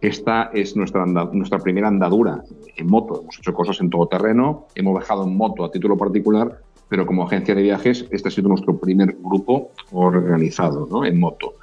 [0.00, 2.42] esta es nuestra, nuestra primera andadura
[2.76, 3.22] en moto.
[3.22, 7.22] Hemos hecho cosas en todo terreno, hemos viajado en moto a título particular, pero como
[7.24, 11.06] agencia de viajes, este ha sido nuestro primer grupo organizado ¿no?
[11.06, 11.54] en moto.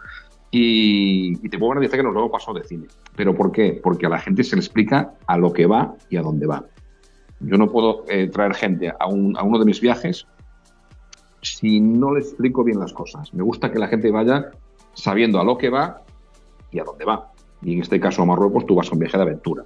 [0.49, 2.87] Y, y te puedo garantizar que nos lo pasado de cine.
[3.15, 3.79] ¿Pero por qué?
[3.81, 6.65] Porque a la gente se le explica a lo que va y a dónde va.
[7.43, 10.27] Yo no puedo eh, traer gente a, un- a uno de mis viajes
[11.41, 13.33] si no le explico bien las cosas.
[13.33, 14.51] Me gusta que la gente vaya
[14.93, 16.01] sabiendo a lo que va
[16.71, 17.31] y a dónde va.
[17.63, 19.63] Y en este caso a Marruecos tú vas a un viaje de aventura.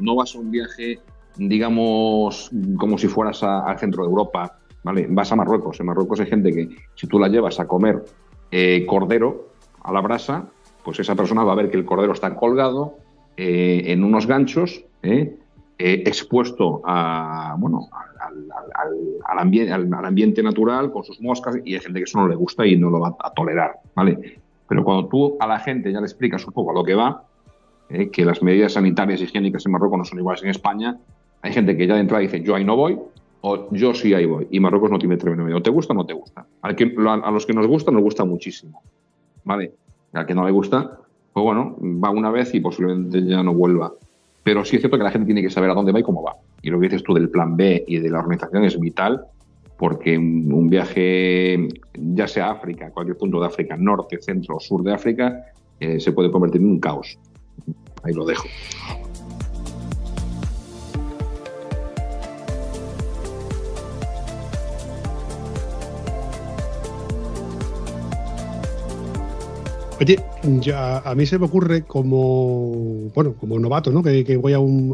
[0.00, 1.00] No vas a un viaje,
[1.36, 4.58] digamos, como si fueras al centro de Europa.
[4.82, 5.06] ¿vale?
[5.10, 5.78] Vas a Marruecos.
[5.80, 8.04] En Marruecos hay gente que si tú la llevas a comer
[8.50, 9.48] eh, cordero
[9.82, 10.48] a la brasa,
[10.84, 12.96] pues esa persona va a ver que el cordero está colgado
[13.36, 15.38] eh, en unos ganchos, ¿eh?
[15.84, 21.56] Eh, expuesto a, bueno, al, al- al- al ambien- al- ambiente natural con sus moscas
[21.64, 24.40] y hay gente que eso no le gusta y no lo va a tolerar, ¿vale?
[24.68, 27.24] Pero cuando tú a la gente ya le explicas un poco a lo que va,
[27.90, 30.96] eh, que las medidas sanitarias y higiénicas en Marruecos no son iguales en España,
[31.42, 32.98] hay gente que ya de entrada dice yo ahí no voy
[33.42, 35.60] o yo sí ahí voy y Marruecos no tiene término medio.
[35.60, 36.46] ¿Te gusta o no te gusta?
[36.62, 38.82] A los que nos gusta nos gusta muchísimo,
[39.44, 39.72] ¿vale?
[40.12, 40.98] Al que no le gusta,
[41.32, 43.92] pues bueno, va una vez y posiblemente ya no vuelva.
[44.42, 46.22] Pero sí es cierto que la gente tiene que saber a dónde va y cómo
[46.22, 46.34] va.
[46.62, 49.24] Y lo que dices tú del plan B y de la organización es vital
[49.78, 54.92] porque un viaje, ya sea África, cualquier punto de África, norte, centro o sur de
[54.92, 55.44] África,
[55.80, 57.18] eh, se puede convertir en un caos.
[58.04, 58.46] Ahí lo dejo.
[70.02, 70.18] Oye,
[70.60, 74.02] ya a mí se me ocurre como, bueno, como novato, ¿no?
[74.02, 74.90] Que, que voy a un,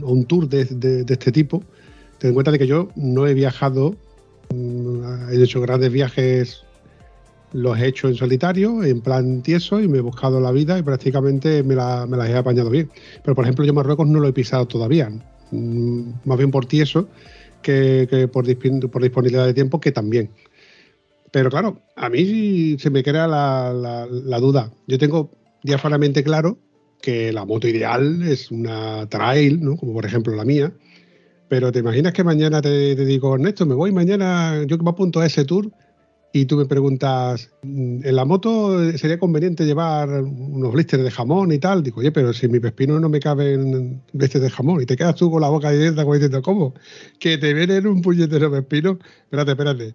[0.00, 1.60] a un- tour de, de- este tipo.
[2.18, 3.96] Ten en cuenta de que yo no he viajado,
[4.54, 6.62] mm, he hecho grandes viajes,
[7.52, 10.82] los he hecho en solitario, en plan tieso, y me he buscado la vida y
[10.84, 12.88] prácticamente me, la- me las he apañado bien.
[13.24, 15.10] Pero, por ejemplo, yo Marruecos no lo he pisado todavía,
[15.50, 17.08] mm, más bien por tieso
[17.60, 20.30] que, que por disponibilidad de tiempo, que también.
[21.34, 24.70] Pero claro, a mí se me crea la, duda.
[24.86, 25.32] Yo tengo
[25.64, 26.60] diáfanamente claro
[27.02, 29.76] que la moto ideal es una trail, ¿no?
[29.76, 30.72] como por ejemplo la mía.
[31.48, 34.90] Pero te imaginas que mañana te, te digo, Ernesto, me voy mañana, yo que me
[34.90, 35.72] apunto a ese tour,
[36.32, 41.50] y tú me preguntas, "Mm, ¿en la moto sería conveniente llevar unos blisters de jamón
[41.50, 41.82] y tal?
[41.82, 44.96] Digo, oye, pero si en mi pepino no me caben blisters de jamón, y te
[44.96, 46.74] quedas tú con la boca abierta como diciendo, ¿cómo?
[47.18, 49.00] Que te vienen un puñetero pepino.
[49.24, 49.94] Espérate, espérate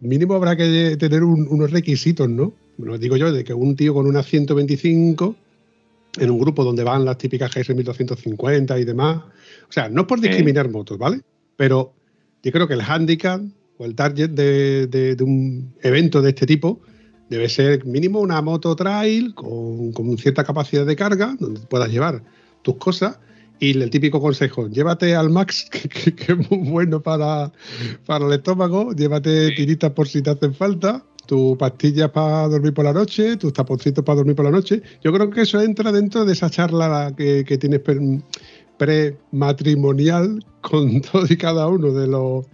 [0.00, 2.52] mínimo habrá que tener un- unos requisitos, ¿no?
[2.78, 5.34] Lo digo yo, de que un tío con una 125
[6.18, 9.18] en un grupo donde van las típicas GS 1250 y demás.
[9.68, 11.20] O sea, no es por discriminar motos, ¿vale?
[11.56, 11.92] Pero
[12.42, 13.40] yo creo que el handicap
[13.78, 16.80] o el target de, de- de un evento de este tipo
[17.28, 22.22] debe ser mínimo una moto trail con, con cierta capacidad de carga, donde puedas llevar
[22.62, 23.18] tus cosas.
[23.62, 27.52] Y el típico consejo, llévate al Max, que, que- que es muy bueno para,
[28.06, 32.86] para el estómago, llévate tiritas por si te hacen falta, tus pastillas para dormir por
[32.86, 34.82] la noche, tus taponcitos para dormir por la noche.
[35.04, 37.82] Yo creo que eso entra dentro de esa charla que, que tienes
[38.78, 42.46] prematrimonial con todos y cada uno de los,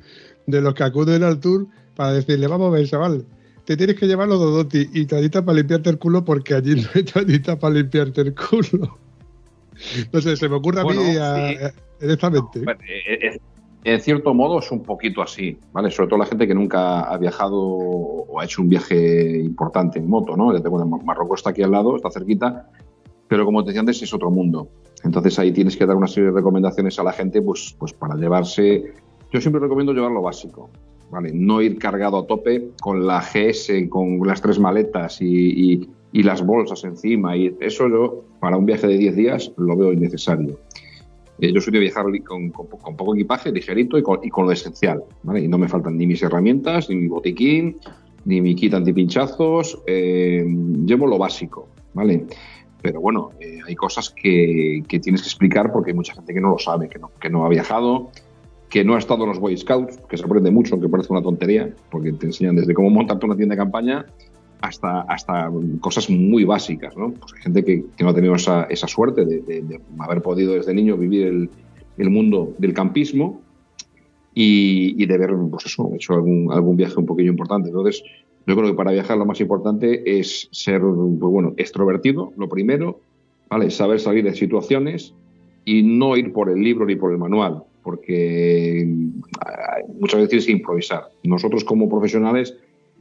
[0.47, 3.25] de los que acuden al tour para decirle, vamos a ver, chaval,
[3.64, 6.88] te tienes que llevar los Dodoti y toallitas para limpiarte el culo porque allí no
[6.95, 8.99] hay toallitas para limpiarte el culo.
[10.12, 11.57] No sé, se me ocurre a mí a- sí.
[11.65, 12.61] a- directamente.
[12.65, 13.39] Bueno, eh, eh,
[13.85, 15.93] En cierto modo es un poquito así, ¿vale?
[15.93, 20.09] Sobre todo la gente que nunca ha viajado o ha hecho un viaje importante en
[20.09, 20.53] moto, ¿no?
[20.53, 20.61] Ya
[21.05, 22.69] Marruecos está aquí al lado, está cerquita,
[23.29, 24.69] pero como te decía antes, es otro mundo.
[25.05, 28.17] Entonces ahí tienes que dar una serie de recomendaciones a la gente, pues, pues para
[28.17, 28.93] llevarse.
[29.33, 30.69] Yo siempre recomiendo llevar lo básico,
[31.12, 31.31] ¿vale?
[31.33, 35.27] No ir cargado a tope con la GS, con las tres maletas y,
[35.75, 37.37] y- y las bolsas encima.
[37.37, 40.59] Y eso yo, para un viaje de 10 días, lo veo innecesario.
[41.38, 44.46] Eh, yo soy de viajar con, con con poco equipaje, ligerito y con, y con
[44.46, 45.40] lo esencial, ¿vale?
[45.40, 47.76] Y no me faltan ni mis herramientas, ni mi botiquín,
[48.24, 49.83] ni mi kit antipinchazos.
[49.87, 50.42] eh,
[50.87, 52.24] llevo lo básico, ¿vale?
[52.81, 56.40] Pero bueno, eh, hay cosas que, que tienes que explicar porque hay mucha gente que
[56.40, 58.11] no lo sabe, que no, que no ha viajado,
[58.70, 61.22] que no ha estado en los Boy Scouts, que se aprende mucho, aunque parece una
[61.22, 64.07] tontería, porque te enseñan desde cómo montarte una tienda de campaña
[64.61, 67.12] hasta, hasta cosas muy básicas, ¿no?
[67.12, 70.23] Pues hay gente que, que no ha tenido esa, esa suerte de, de- de haber
[70.23, 71.51] podido desde niño vivir el,
[71.99, 73.40] el mundo del campismo
[74.35, 77.69] y, y de haber, pues eso, hecho algún, algún viaje un poquillo importante.
[77.69, 78.03] Entonces,
[78.47, 83.01] yo creo que para viajar lo más importante es ser, pues bueno, extrovertido, lo primero,
[83.49, 83.71] ¿vale?
[83.71, 85.14] Saber salir de situaciones
[85.64, 88.87] y no ir por el libro ni por el manual, porque eh,
[89.99, 91.09] muchas veces tienes que improvisar.
[91.25, 92.57] Nosotros como profesionales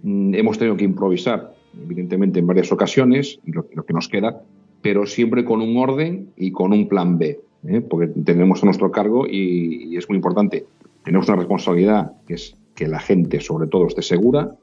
[0.06, 4.42] hemos tenido que improvisar, evidentemente en varias ocasiones, lo, que nos queda,
[4.82, 7.82] pero siempre con un orden y con un plan B, ¿eh?
[7.82, 10.66] porque tenemos a nuestro cargo y, y es muy importante.
[11.04, 14.56] Tenemos una responsabilidad que es que la gente, sobre todo, esté segura,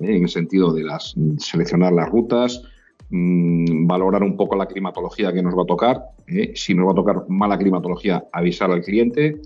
[0.00, 0.16] ¿eh?
[0.16, 2.62] en el sentido de las, seleccionar las rutas,
[3.10, 6.02] mm, valorar un poco la climatología que nos va a tocar.
[6.26, 6.52] ¿eh?
[6.54, 9.40] Si nos va a tocar mala climatología, avisar al cliente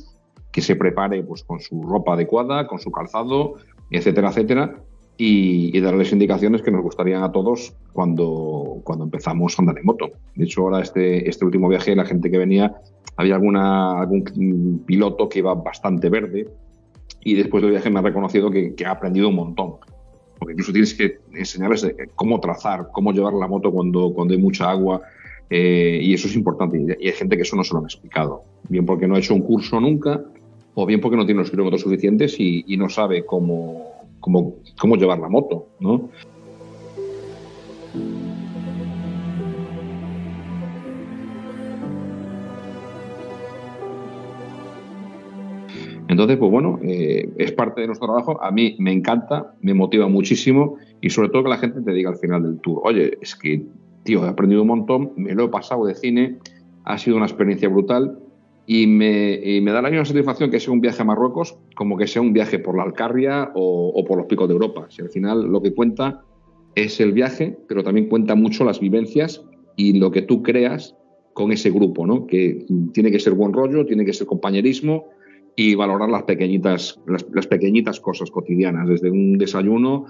[0.50, 3.54] que se prepare pues, con su ropa adecuada, con su calzado,
[3.90, 4.82] etcétera, etcétera,
[5.18, 9.86] y, y darles indicaciones que nos gustarían a todos cuando, cuando empezamos a andar en
[9.86, 10.10] moto.
[10.34, 12.74] De hecho, ahora este, este último viaje, la gente que venía,
[13.16, 16.48] había alguna, algún piloto que iba bastante verde
[17.24, 19.76] y después del viaje me ha reconocido que, que ha aprendido un montón.
[20.38, 24.40] Porque incluso tienes que enseñarles de cómo trazar, cómo llevar la moto cuando, cuando hay
[24.40, 25.00] mucha agua,
[25.48, 26.96] eh, y eso es importante.
[27.00, 28.42] Y hay gente que eso no se lo han explicado.
[28.68, 30.22] Bien porque no ha hecho un curso nunca,
[30.74, 34.96] o bien porque no tiene los kilómetros suficientes y, y no sabe cómo, cómo, cómo
[34.96, 36.10] llevar la moto, ¿no?
[46.08, 48.42] Entonces, pues bueno, eh, es parte de nuestro trabajo.
[48.42, 52.10] A mí me encanta, me motiva muchísimo y sobre todo que la gente te diga
[52.10, 53.66] al final del tour, oye, es que,
[54.04, 56.38] tío, he aprendido un montón, me lo he pasado de cine,
[56.84, 58.18] ha sido una experiencia brutal
[58.66, 61.96] y me, y me da la misma satisfacción que sea un viaje a Marruecos como
[61.96, 64.86] que sea un viaje por la Alcarria o, o por los picos de Europa.
[64.90, 66.20] Si al final lo que cuenta
[66.74, 69.42] es el viaje, pero también cuenta mucho las vivencias
[69.76, 70.94] y lo que tú creas
[71.32, 72.26] con ese grupo, ¿no?
[72.26, 75.04] Que tiene que ser buen rollo, tiene que ser compañerismo
[75.54, 80.06] y valorar las pequeñitas, las, las pequeñitas cosas cotidianas, desde un desayuno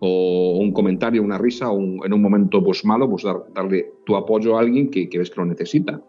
[0.00, 3.86] o un comentario, una risa, o un- en un momento pues malo, pues dar- darle
[4.04, 6.00] tu apoyo a alguien que, que ves que lo necesita.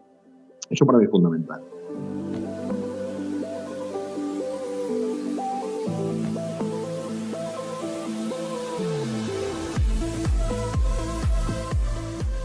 [0.68, 1.60] Eso para mí es fundamental.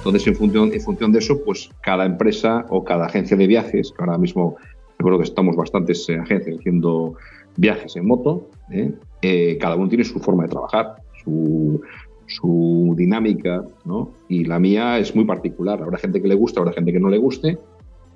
[0.01, 3.93] Entonces, en función, en función de eso, pues cada empresa o cada agencia de viajes,
[3.95, 4.55] que ahora mismo
[4.97, 7.13] creo que estamos bastantes eh, agencias haciendo
[7.55, 8.91] viajes en moto, ¿eh?
[9.21, 11.81] Eh, cada uno tiene su forma de trabajar, su,
[12.25, 14.11] su dinámica, ¿no?
[14.27, 15.83] Y la mía es muy particular.
[15.83, 17.59] Habrá gente que le gusta, habrá gente que no le guste,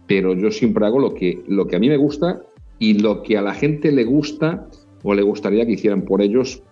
[0.07, 2.41] pero yo siempre hago lo que, lo que a mí me gusta
[2.79, 4.67] y lo que a la gente le gusta
[5.03, 6.63] o le gustaría que hicieran por ellos.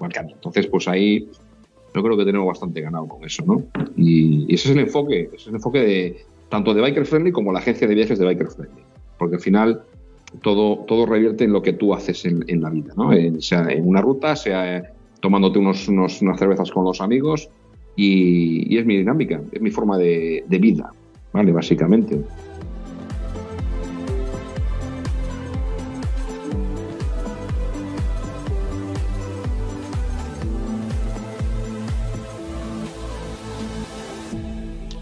[0.00, 1.30] Entonces, pues ahí
[1.98, 3.62] yo creo que tenemos bastante ganado con eso, ¿no?
[3.96, 6.16] Y, y ese es el enfoque, ese es el enfoque de
[6.48, 8.82] tanto de Biker Friendly como la agencia de viajes de Biker Friendly.
[9.18, 9.82] Porque al final
[10.42, 13.12] todo, todo revierte en lo que tú haces en, en la vida, ¿no?
[13.12, 14.82] En- sea en una ruta, sea
[15.20, 17.48] tomándote unos, unos- unas cervezas con los amigos
[17.96, 20.90] y, y es mi dinámica, es mi forma de, de vida,
[21.32, 21.50] ¿vale?
[21.52, 22.20] Básicamente.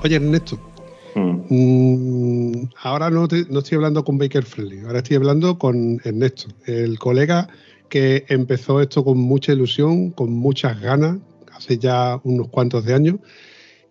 [0.07, 0.57] Oye, Ernesto,
[1.16, 1.40] Mm.
[1.50, 6.46] mm, ahora no, te- no estoy hablando con Baker Friendly, ahora estoy hablando con Ernesto,
[6.66, 7.48] el colega
[7.88, 11.18] que empezó esto con mucha ilusión, con muchas ganas,
[11.52, 13.16] hace ya unos cuantos de años.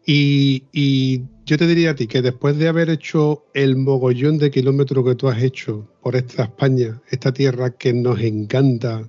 [0.06, 4.52] Y, y yo te diría a ti que después de haber hecho el mogollón de
[4.52, 9.06] kilómetros que tú has hecho por esta España, esta tierra que nos encanta,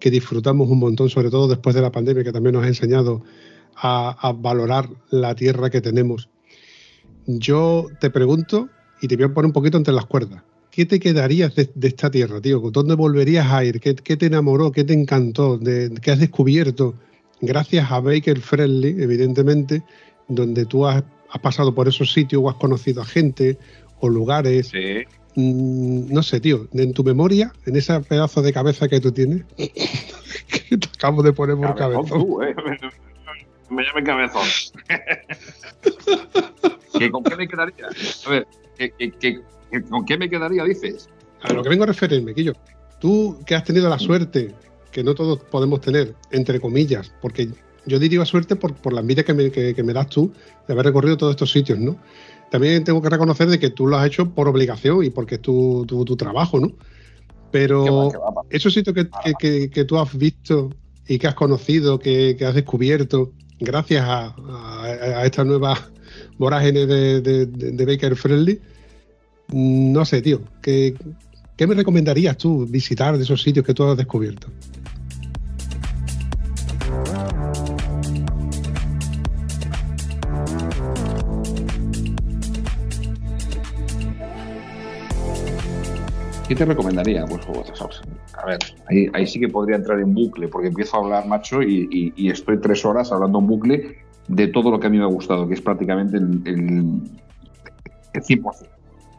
[0.00, 3.22] que disfrutamos un montón, sobre todo después de la pandemia, que también nos ha enseñado
[3.76, 6.28] a, a valorar la tierra que tenemos.
[7.28, 8.68] Yo te pregunto
[9.02, 10.42] y te voy a poner un poquito entre las cuerdas.
[10.70, 12.58] ¿Qué te quedarías de, de esta tierra, tío?
[12.70, 13.80] ¿Dónde volverías a ir?
[13.80, 14.72] ¿Qué, qué te enamoró?
[14.72, 15.58] ¿Qué te encantó?
[15.58, 16.94] De, ¿Qué has descubierto?
[17.42, 19.82] Gracias a Baker Friendly, evidentemente,
[20.28, 23.58] donde tú has, has pasado por esos sitios o has conocido a gente
[24.00, 24.68] o lugares.
[24.68, 25.04] Sí.
[25.34, 29.44] Mm, no sé, tío, en tu memoria, en ese pedazo de cabeza que tú tienes,
[29.56, 32.26] que te acabo de poner por Cabezón cabezón.
[32.26, 32.54] tú, ¿eh?
[33.70, 34.42] Me llame cabezón.
[36.96, 37.86] ¿Que ¿Con qué me quedaría?
[38.26, 41.08] A ver, ¿que- que- que- que- ¿con qué me quedaría, dices?
[41.42, 42.52] A lo que vengo a referirme, Quillo.
[43.00, 44.54] Tú que has tenido la suerte,
[44.90, 47.48] que no todos podemos tener, entre comillas, porque
[47.86, 50.32] yo diría suerte por, por la envidia que me, que- que me das tú
[50.66, 51.96] de haber recorrido todos estos sitios, ¿no?
[52.50, 55.42] También tengo que reconocer de que tú lo has hecho por obligación y porque es
[55.42, 56.68] tu, tu, tu trabajo, ¿no?
[56.68, 56.74] Qué
[57.50, 58.40] Pero va, qué va, pa.
[58.50, 60.70] esos sitios que, que- que- que tú has visto
[61.06, 65.78] y que has conocido, que, que has descubierto, gracias a, a- a esta nueva
[66.38, 67.46] vorágine de, de-
[67.86, 68.60] Baker Friendly,
[69.52, 70.94] no sé, tío, ¿qué,
[71.56, 74.48] ¿qué me recomendarías tú visitar de esos sitios que tú has descubierto?
[86.46, 87.26] ¿Qué te recomendaría?
[87.26, 87.42] Pues,
[87.74, 88.00] ¿sabes?
[88.42, 88.58] a ver,
[88.88, 92.30] ahí, ahí sí que podría entrar en bucle, porque empiezo a hablar, macho, y- y
[92.30, 93.96] estoy tres horas hablando en bucle
[94.28, 97.02] de todo lo que a mí me ha gustado, que es prácticamente el, el,
[98.12, 98.68] el 100%.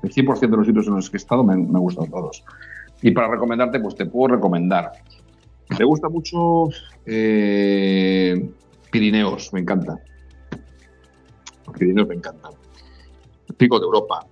[0.04, 2.44] El 100% de los sitios en los que he estado me, me han gustado todos.
[3.02, 4.92] Y para recomendarte, pues te puedo recomendar.
[5.78, 6.70] Me gusta mucho
[7.06, 8.50] eh,
[8.92, 10.00] Pirineos, me encanta.
[11.78, 12.54] Pirineos me encantan.
[13.48, 14.26] El Pico de Europa,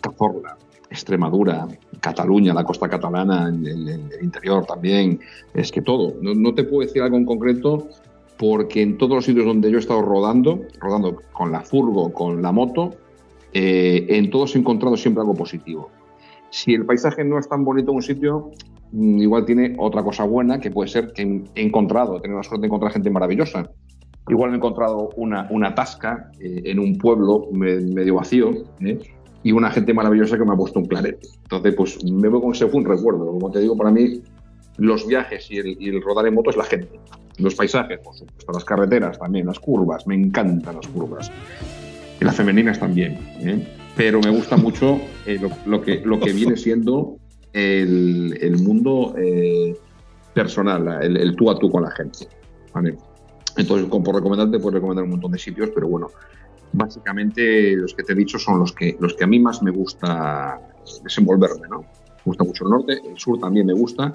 [0.00, 0.56] Cazorla,
[0.90, 1.66] Extremadura,
[2.00, 5.20] Cataluña, la costa catalana, el interior también,
[5.54, 6.14] es que todo.
[6.20, 7.88] No, no te puedo decir algo en concreto
[8.38, 12.42] porque en todos los sitios donde yo he estado rodando, rodando con la furgo, con
[12.42, 12.90] la moto,
[13.52, 15.90] eh, en todos he encontrado siempre algo positivo.
[16.50, 18.50] Si el paisaje no es tan bonito en un sitio,
[18.92, 22.44] mm, igual tiene otra cosa buena que puede ser que he encontrado, he tenido la
[22.44, 23.70] suerte de encontrar gente maravillosa.
[24.28, 28.98] Igual he encontrado una, una tasca eh, en un pueblo me- medio vacío, ¿eh?
[29.42, 31.28] y una gente maravillosa que me ha puesto un clarete.
[31.42, 33.26] Entonces, pues me veo con ese fue un recuerdo.
[33.26, 34.22] Como te digo, para mí
[34.78, 36.88] los viajes y el, y el rodar en moto es la gente.
[37.38, 41.30] Los paisajes, por supuesto, las carreteras también, las curvas, me encantan las curvas.
[42.20, 43.18] Y las femeninas también.
[43.40, 43.66] ¿eh?
[43.96, 47.16] Pero me gusta mucho eh, lo, lo que, lo que viene siendo
[47.52, 49.76] el, el mundo eh,
[50.32, 52.28] personal, el, el tú a tú con la gente.
[52.72, 52.96] ¿vale?
[53.56, 56.08] Entonces, como por recomendarte, puedo recomendar un montón de sitios, pero bueno,
[56.72, 59.70] básicamente los que te he dicho son los que, los que a mí más me
[59.70, 60.60] gusta
[61.02, 61.80] desenvolverme, ¿no?
[61.80, 64.12] Me gusta mucho el norte, el sur también me gusta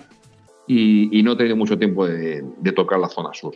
[0.70, 2.44] y, no he tenido mucho tiempo de,
[2.76, 3.56] tocar la zona sur.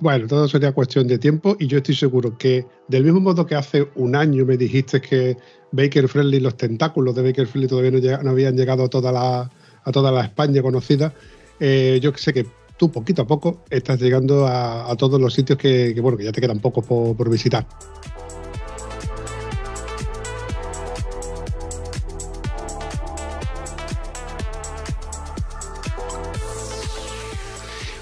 [0.00, 3.54] Bueno, todo sería cuestión de tiempo y yo estoy seguro que del mismo modo que
[3.54, 5.36] hace un año me dijiste que
[5.72, 9.12] Baker Friendly, los tentáculos de Baker Friendly todavía no, llega- no habían llegado a toda
[9.12, 9.50] la,
[9.82, 11.12] a toda la España conocida,
[11.60, 12.46] eh, yo sé que
[12.78, 16.40] tú poquito a poco estás llegando a, todos los sitios que, bueno, que ya te
[16.40, 17.66] quedan pocos por visitar.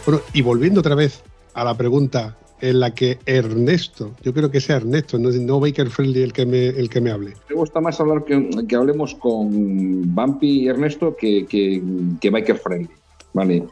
[0.04, 1.22] Bueno, y volviendo otra vez
[1.54, 5.90] a la pregunta en la que Ernesto, yo creo que sea Ernesto, no, no Baker
[5.90, 7.34] Friendly el que me, el que me hable.
[7.48, 11.82] Me gusta más hablar que, que hablemos con Bumpy y Ernesto que, que,
[12.20, 12.90] que Biker Friendly,
[13.32, 13.64] ¿vale?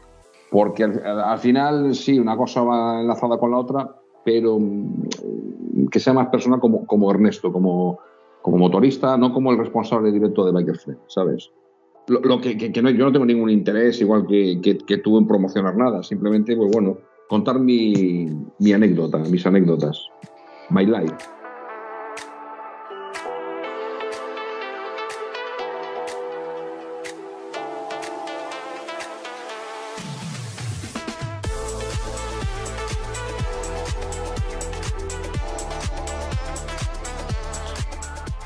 [0.49, 5.99] Porque al, al final, sí, una cosa va enlazada con la otra, pero mm, que
[5.99, 7.99] sea más personal como, como Ernesto, como,
[8.41, 11.49] como motorista, no como el responsable directo de Biker Friendly, ¿sabes?
[12.07, 15.27] Lo, que, que- no, yo no tengo ningún interés, igual que, que, que tú, en
[15.27, 16.97] promocionar nada, simplemente, pues bueno,
[17.29, 18.25] contar mi,
[18.59, 20.05] mi anécdota, mis anécdotas,
[20.69, 21.15] my life.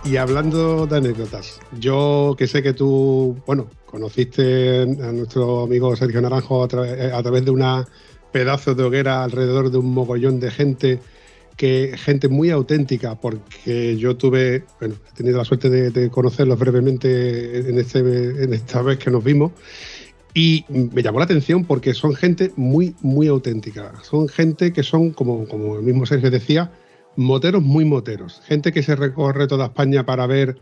[0.05, 6.21] Y hablando de anécdotas, yo que sé que tú, bueno, conociste a nuestro amigo Sergio
[6.21, 7.87] Naranjo a, tra- a través de una
[8.31, 10.99] pedazo de hoguera alrededor de un mogollón de gente,
[11.57, 16.59] que gente muy auténtica, porque yo tuve, bueno, he tenido la suerte de, de conocerlos
[16.59, 19.53] brevemente en, este, en esta vez que nos vimos.
[20.35, 23.93] Y me llamó la atención porque son gente muy, muy auténtica.
[24.03, 26.71] Son gente que son, como, como el mismo Sergio decía,
[27.15, 28.41] moteros muy moteros.
[28.45, 30.57] Gente que se recorre toda España para ver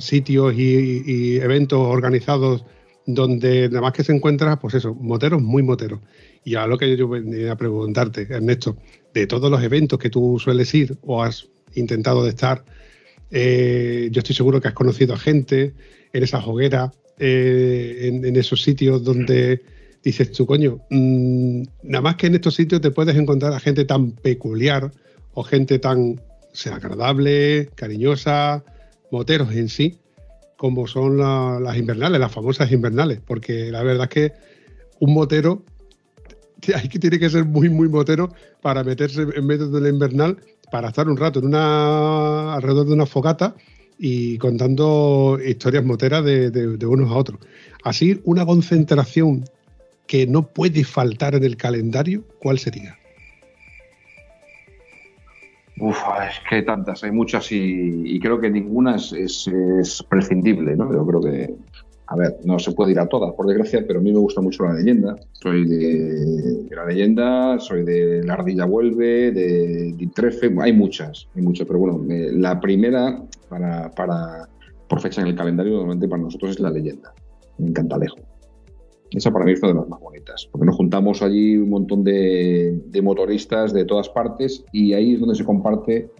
[0.00, 2.64] sitios y, eventos organizados
[3.04, 6.00] donde nada más que se encuentra, pues eso, moteros muy moteros.
[6.44, 8.76] Y a lo que yo venía a preguntarte, Ernesto,
[9.12, 12.64] de todos los eventos que tú sueles ir o has intentado de estar,
[13.30, 15.74] eh, yo estoy seguro que has conocido a gente
[16.12, 19.62] en esas hogueras, eh, en, en esos sitios donde
[20.02, 23.84] dices tú, coño, mm, nada más que en estos sitios te puedes encontrar a gente
[23.84, 24.92] tan peculiar
[25.34, 26.20] o gente tan
[26.52, 28.64] sea, agradable, cariñosa,
[29.10, 29.98] moteros en sí,
[30.56, 34.32] como son la- las invernales, las famosas invernales, porque la verdad es que
[35.00, 35.64] un motero
[36.74, 40.36] hay que tiene que ser muy muy motero para meterse en medio de la invernal
[40.70, 43.54] para estar un rato en una alrededor de una fogata
[43.98, 47.38] y contando historias moteras de unos a otros.
[47.84, 49.44] Así, una concentración
[50.06, 52.96] que no puede faltar en el calendario, ¿cuál sería?
[55.84, 59.48] Uf, es que hay tantas, hay muchas y, creo que ninguna es, es-
[59.80, 60.92] es prescindible, ¿no?
[60.92, 61.54] Yo creo que,
[62.06, 64.40] a ver, no se puede ir a todas, por desgracia, pero a mí me gusta
[64.40, 65.16] mucho la leyenda.
[65.32, 71.66] Soy de, la leyenda, soy de La Ardilla Vuelve, de Ditrefe, hay muchas, hay muchas,
[71.66, 74.48] pero bueno, me- la primera para, para,
[74.88, 77.12] por fecha en el calendario, normalmente para nosotros es la leyenda,
[77.58, 78.18] en Cantalejo.
[79.12, 82.02] Esa para mí es una de las más bonitas, porque nos juntamos allí un montón
[82.02, 86.10] de, de motoristas de todas partes y ahí es donde se comparte,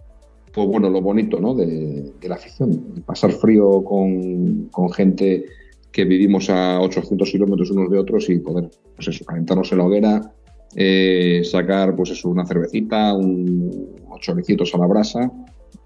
[0.52, 1.54] pues bueno, lo bonito ¿no?
[1.54, 3.02] de, la afición.
[3.06, 5.46] Pasar frío con, con gente
[5.90, 10.32] que vivimos a 800 kilómetros unos de otros y poder, pues calentarnos en la hoguera,
[10.74, 15.30] eh, sacar, pues eso, una cervecita, un, unos choricitos a la brasa,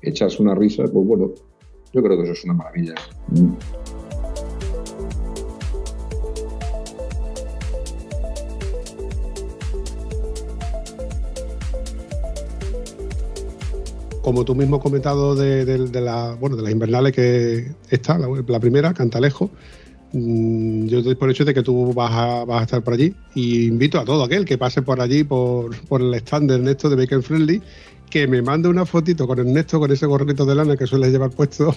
[0.00, 1.32] echarse una risa, pues bueno,
[1.92, 2.94] yo creo que eso es una maravilla.
[14.26, 18.18] Como tú mismo has comentado de, de- de la, bueno, de las invernales que está,
[18.18, 19.50] la, la primera, Cantalejo,
[20.12, 23.14] mm, yo doy por hecho de que tú vas a, vas a estar por allí
[23.36, 26.90] y invito a todo aquel que pase por allí, por, por el stand de Ernesto
[26.90, 27.62] de Bacon Friendly,
[28.10, 31.30] que me mande una fotito con Ernesto, con ese gorrito de lana que suele llevar
[31.30, 31.76] puesto,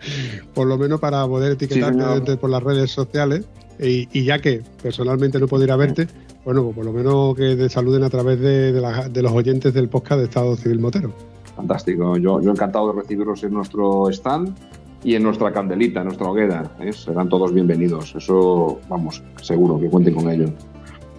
[0.54, 3.44] por lo menos para poder etiquetarte por las redes sociales.
[3.78, 6.06] Y, y ya que personalmente no puedo ir a verte,
[6.46, 9.32] bueno, pues por lo menos que te saluden a través de, de la- de los
[9.32, 11.14] oyentes del podcast de Estado Civil Motero.
[11.60, 12.16] Fantástico.
[12.16, 14.56] Yo, yo encantado de recibirlos en nuestro stand
[15.04, 16.70] y en nuestra candelita, en nuestra hoguera.
[16.80, 16.90] ¿eh?
[16.92, 18.14] Serán todos bienvenidos.
[18.16, 20.46] Eso, vamos, seguro que cuenten con ello.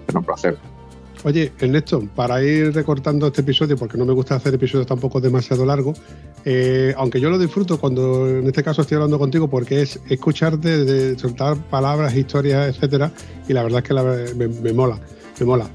[0.08, 0.58] Será un placer.
[1.24, 5.64] Oye, Ernesto, para ir recortando este episodio, porque no me gusta hacer episodios tampoco demasiado
[5.64, 6.02] largos,
[6.44, 10.84] eh, aunque yo lo disfruto cuando en este caso estoy hablando contigo, porque es escucharte,
[10.84, 13.12] de soltar palabras, historias, etcétera,
[13.48, 14.98] y la verdad es que la- me, me mola,
[15.40, 15.70] me mola.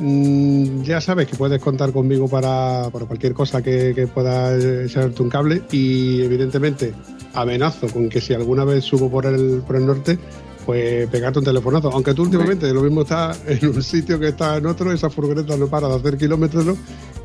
[0.00, 5.22] Mm, ya sabes que puedes contar conmigo para, para cualquier cosa que, que pueda echarte
[5.22, 6.94] un cable y evidentemente
[7.34, 10.18] amenazo con que si alguna vez subo por el, por el norte,
[10.64, 11.90] pues pegarte un telefonazo.
[11.90, 15.56] Aunque tú últimamente lo mismo estás en un sitio que está en otro, esa furgoneta
[15.56, 16.76] no para de hacer kilómetros ¿no?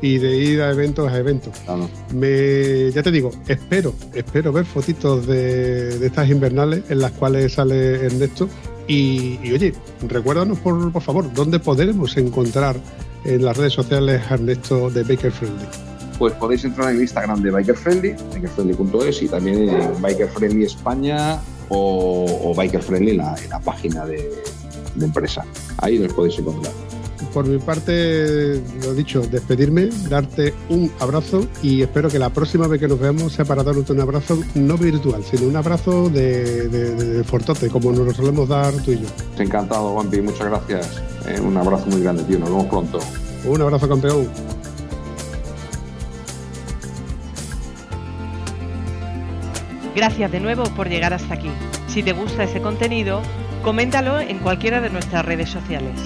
[0.02, 1.56] y de ir a eventos a eventos.
[1.64, 1.88] Claro.
[2.12, 7.54] Me, ya te digo, espero, espero ver fotitos de, de estas invernales en las cuales
[7.54, 8.48] sale Ernesto.
[8.88, 9.74] Y, oye,
[10.08, 12.76] recuérdanos por, por favor, ¿dónde podremos encontrar
[13.24, 15.66] en las redes sociales a Ernesto de Baker Friendly?
[16.18, 20.64] Pues podéis entrar en el Instagram de Biker Friendly, bikerfriendly.es y también en Biker Friendly
[20.64, 24.32] España o, o Biker Friendly, la, la página de,
[24.94, 25.44] de empresa.
[25.78, 26.72] Ahí nos podéis encontrar.
[27.36, 32.80] Por mi parte, lo dicho, despedirme, darte un abrazo y espero que la próxima vez
[32.80, 36.94] que nos veamos sea para darte un abrazo no virtual, sino un abrazo de, de,
[36.94, 39.06] de fortote, como nos lo solemos dar tú y yo.
[39.36, 41.02] Encantado, Wampi, muchas gracias.
[41.26, 42.38] Eh, un abrazo muy grande, tío.
[42.38, 43.00] Nos vemos pronto.
[43.44, 44.30] Un abrazo, campeón.
[49.94, 51.50] Gracias de nuevo por llegar hasta aquí.
[51.88, 53.20] Si te gusta ese contenido,
[53.62, 56.00] coméntalo en cualquiera de nuestras redes sociales.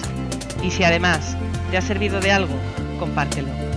[0.63, 1.37] Y si además
[1.71, 2.55] te ha servido de algo,
[2.99, 3.70] compártelo.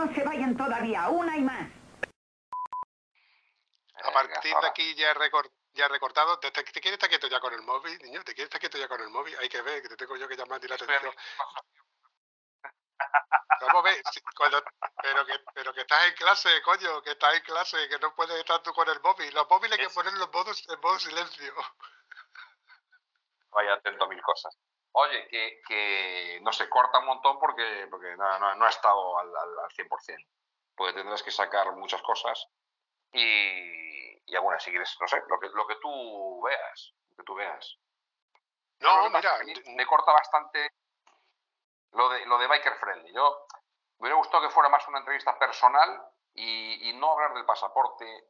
[0.00, 1.68] No se vayan todavía, una y más.
[4.02, 6.38] A partir de aquí ya he, recor- ya he recortado.
[6.38, 8.24] ¿Te, te, te quieres estar quieto ya con el móvil, niño?
[8.24, 9.36] ¿Te quieres estar quieto ya con el móvil?
[9.38, 11.14] Hay que ver, que te tengo yo que llamar a ti la atención.
[13.60, 14.64] Vamos a ver, si- cuando-
[15.02, 18.38] pero, que, pero que estás en clase, coño, que estás en clase, que no puedes
[18.38, 19.34] estar tú con el móvil.
[19.34, 21.54] Los móviles hay que ponerlos en modo, en modo silencio.
[23.50, 24.56] Vaya atento a mil cosas.
[24.92, 29.18] Oye, que, que no se corta un montón porque, porque no, no, no ha estado
[29.18, 30.26] al, al, al 100%.
[30.74, 32.48] Porque tendrás que sacar muchas cosas
[33.12, 36.94] y, y algunas, si quieres, no sé, lo que, lo que tú veas.
[37.10, 37.78] Lo que tú veas.
[38.80, 40.70] No, mira, mí me corta bastante
[41.92, 43.12] lo de, lo de Biker Friendly.
[43.12, 43.46] Yo
[43.98, 46.02] me hubiera gustado que fuera más una entrevista personal
[46.34, 48.28] y, y no hablar del pasaporte.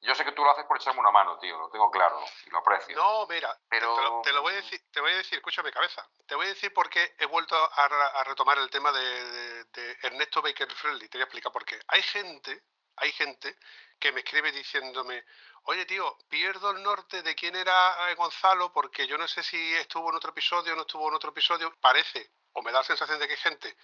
[0.00, 2.50] Yo sé que tú lo haces por echarme una mano, tío, lo tengo claro y
[2.50, 2.94] lo aprecio.
[2.96, 5.72] No, mira, Pero- te, lo, te lo voy a decir, te voy a decir, escúchame
[5.72, 9.64] cabeza, te voy a decir por qué he vuelto a, retomar el tema de, de-
[9.64, 11.78] de Ernesto Baker Friendly, te voy a explicar por qué.
[11.88, 12.62] Hay gente,
[12.96, 13.56] hay gente
[13.98, 15.24] que me escribe diciéndome,
[15.64, 19.74] oye tío, pierdo el norte de quién era eh, Gonzalo porque yo no sé si
[19.74, 22.84] estuvo en otro episodio o no estuvo en otro episodio, parece, o me da la
[22.84, 23.76] sensación de que hay gente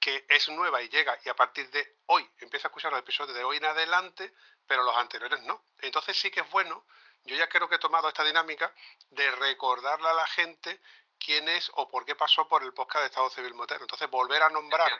[0.00, 3.34] que es nueva y llega y a partir de hoy empieza a escuchar los episodios
[3.36, 4.34] de hoy en adelante,
[4.66, 5.62] pero los anteriores no.
[5.80, 6.84] Entonces sí que es bueno,
[7.24, 8.72] yo ya creo que he tomado esta dinámica
[9.10, 10.80] de recordarle a la gente
[11.18, 13.82] quién es o por qué pasó por el podcast de Estado Civil Motero.
[13.82, 14.92] Entonces volver a nombrar,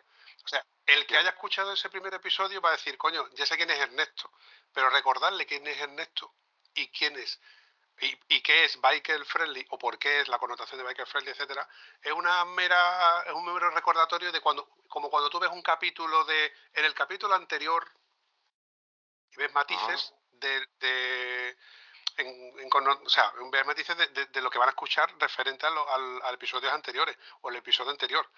[0.45, 3.57] o sea, el que haya escuchado ese primer episodio va a decir, coño, ya sé
[3.57, 4.31] quién es Ernesto,
[4.73, 6.33] pero recordarle quién es Ernesto
[6.75, 7.41] y quién es
[8.01, 11.31] y, y qué es biker friendly o por qué es la connotación de biker friendly,
[11.31, 11.69] etcétera,
[12.03, 16.25] es una mera es un mero recordatorio de cuando como cuando tú ves un capítulo
[16.25, 17.89] de en el capítulo anterior
[19.35, 21.57] y ves matices de, de
[22.17, 25.67] en, en o sea, ves matices de, de- de lo que van a escuchar referente
[25.67, 28.29] a, lo- al, a episodios anteriores o el episodio anterior.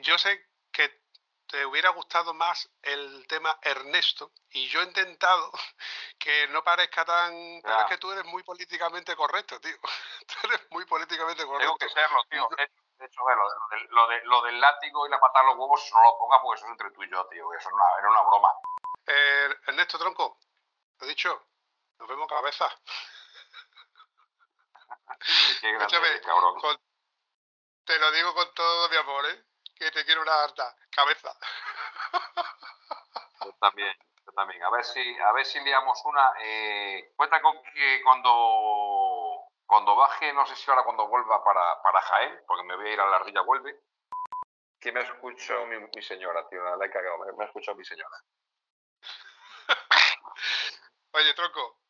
[0.00, 1.02] Yo sé que
[1.46, 5.50] te hubiera gustado más el tema Ernesto y yo he intentado
[6.18, 7.60] que no parezca tan...
[7.62, 9.76] Pero es que tú eres muy políticamente correcto, tío.
[10.26, 11.76] Tú eres muy políticamente correcto.
[11.76, 12.48] Tengo que serlo, tío.
[12.56, 12.70] De
[13.00, 15.90] de hecho, lo, del- lo de- lo del látigo y la patada a los huevos,
[15.92, 17.52] no lo ponga porque eso es entre tú y yo, tío.
[17.54, 18.48] Eso una, era una broma.
[19.12, 20.38] Eh, Ernesto Tronco,
[21.00, 21.48] lo dicho,
[21.98, 22.68] nos vemos cabeza.
[25.60, 26.60] Qué grande, Escúchame, eres, cabrón.
[26.60, 26.80] con-
[27.84, 29.44] te lo digo con todo mi amor, ¿eh?
[29.74, 30.76] Que te quiero una harta.
[30.90, 31.34] Cabeza.
[33.44, 34.62] Yo también, yo también.
[34.62, 36.32] A ver si, a ver si liamos una.
[36.40, 42.00] Eh, cuenta con que cuando, cuando baje, no sé si ahora cuando vuelva para, para
[42.02, 43.80] Jaén, porque me voy a ir a la ardilla vuelve,
[44.78, 47.76] que me ha escuchado mi, mi señora, tío, la he cagado, me, me ha escuchado
[47.76, 48.16] mi señora.
[51.12, 51.80] Oye, Tronco,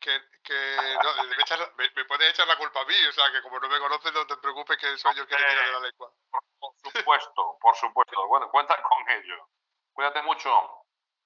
[0.00, 3.30] que, que no, me, echas- me- me puedes echar la culpa a mí, o sea,
[3.30, 5.66] que como no me conoces, no te preocupes que soy yo el que te tira
[5.66, 6.12] de la lengua.
[6.58, 8.26] Por supuesto, por supuesto.
[8.28, 9.48] Bueno, cuenta con ello.
[9.92, 10.50] Cuídate mucho.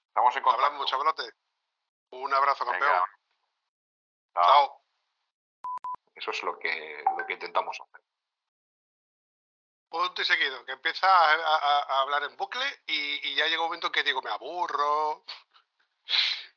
[0.09, 0.67] Estamos en contacto.
[0.67, 1.31] Hablamos, chavalote.
[2.11, 2.91] Un abrazo, campeón.
[2.91, 3.05] Venga.
[4.35, 4.45] Chao.
[4.45, 4.83] Chao.
[6.15, 8.01] Eso es lo que, lo que intentamos hacer.
[9.89, 13.61] punto y seguido, que empieza a, a- a hablar en bucle y, y ya llega
[13.63, 15.25] un momento en que digo, me aburro.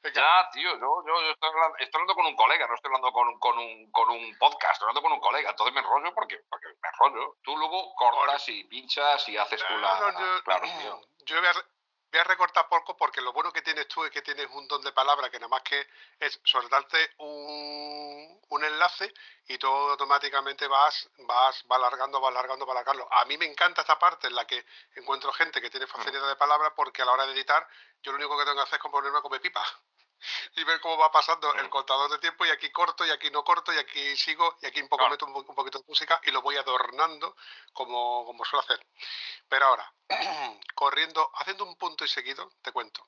[0.02, 2.90] Venga, Ya, tío, yo, yo, yo estoy, hablando, estoy hablando con un colega, no estoy
[2.90, 5.50] hablando con, con, un, con un podcast, estoy hablando con un colega.
[5.50, 7.38] Entonces me enrollo porque, porque me enrollo.
[7.44, 10.00] Tú luego cortas y pinchas y haces tú la.
[10.00, 11.02] no, yo, claro, tío.
[11.26, 11.54] yo voy a,
[12.12, 14.82] voy a recortar poco porque lo bueno que tienes tú es que tienes un don
[14.82, 15.88] de palabra que nada más que
[16.20, 19.14] es soltarte un, un enlace
[19.48, 23.08] y tú automáticamente vas, vas, va alargando, va alargando, va alargando.
[23.12, 26.36] A mí me encanta esta parte en la que encuentro gente que tiene facilidad de
[26.36, 27.68] palabra porque a la hora de editar
[28.02, 29.64] yo lo único que tengo que hacer es ponerme a comer pipa
[30.56, 33.44] y ver cómo va pasando el contador de tiempo y aquí corto y aquí no
[33.44, 35.12] corto y aquí sigo y aquí un poco Claro.
[35.12, 37.36] meto un, po- un poquito de música y lo voy adornando
[37.74, 38.86] como, como suelo hacer.
[39.48, 39.94] Pero ahora,
[40.76, 43.08] corriendo, haciendo un punto y seguido, te cuento.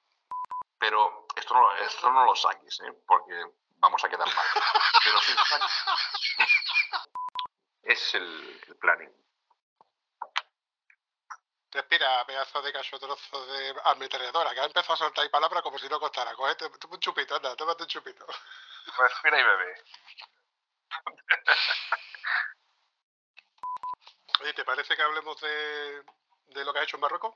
[0.80, 2.93] Pero esto no, esto no lo saques, ¿eh?
[3.05, 3.34] porque
[3.78, 4.45] vamos a quedar mal.
[5.03, 5.20] Pero
[7.84, 9.12] es el, el planning.
[11.92, 15.78] Respira, pedazo de cacho trozo de ametralladora, que ha empezado a soltar ahí palabras como
[15.78, 16.34] si no costara.
[16.36, 18.26] Cogete un chupito, anda, tómate un chupito.
[18.98, 19.76] Respira y bebe.
[24.39, 26.04] Oye, ¿te parece que hablemos de,
[26.46, 27.36] de lo que has hecho en Marruecos?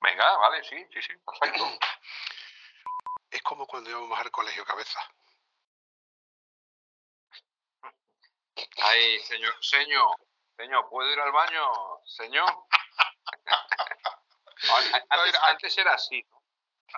[0.00, 1.64] Venga, vale, sí, sí, sí, perfecto.
[3.28, 5.00] Es como cuando íbamos al colegio, cabeza.
[8.82, 10.16] Ay, señor, señor,
[10.56, 11.70] señor, ¿puedo ir al baño?
[12.04, 12.48] Señor.
[15.42, 16.42] Antes, era así, ¿no?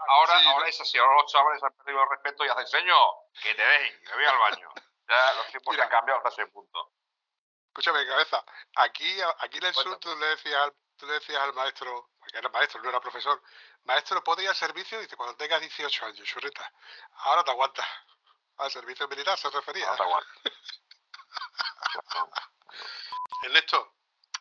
[0.08, 0.50] Ahora, Sí, ¿no?
[0.52, 3.62] ahora es así, ahora los chavales han perdido el respeto y hacen, señor, que te
[3.62, 4.68] dejen, que voy al baño.
[5.08, 5.84] Ya los tiempos Mira.
[5.84, 6.92] han cambiado hasta ese punto.
[7.68, 8.44] Escúchame, cabeza.
[8.76, 12.48] Aquí, aquí en el sur tú le decías, tú le decías al maestro, porque era
[12.48, 13.42] maestro, no era profesor,
[13.84, 15.00] maestro, ¿puedo ir al servicio?
[15.00, 16.70] Dice, cuando tengas 18 años, churrita.
[17.24, 17.86] Ahora te aguantas.
[18.58, 19.86] Al servicio militar se refería.
[19.86, 20.30] No te aguanto.
[23.44, 23.94] Ernesto,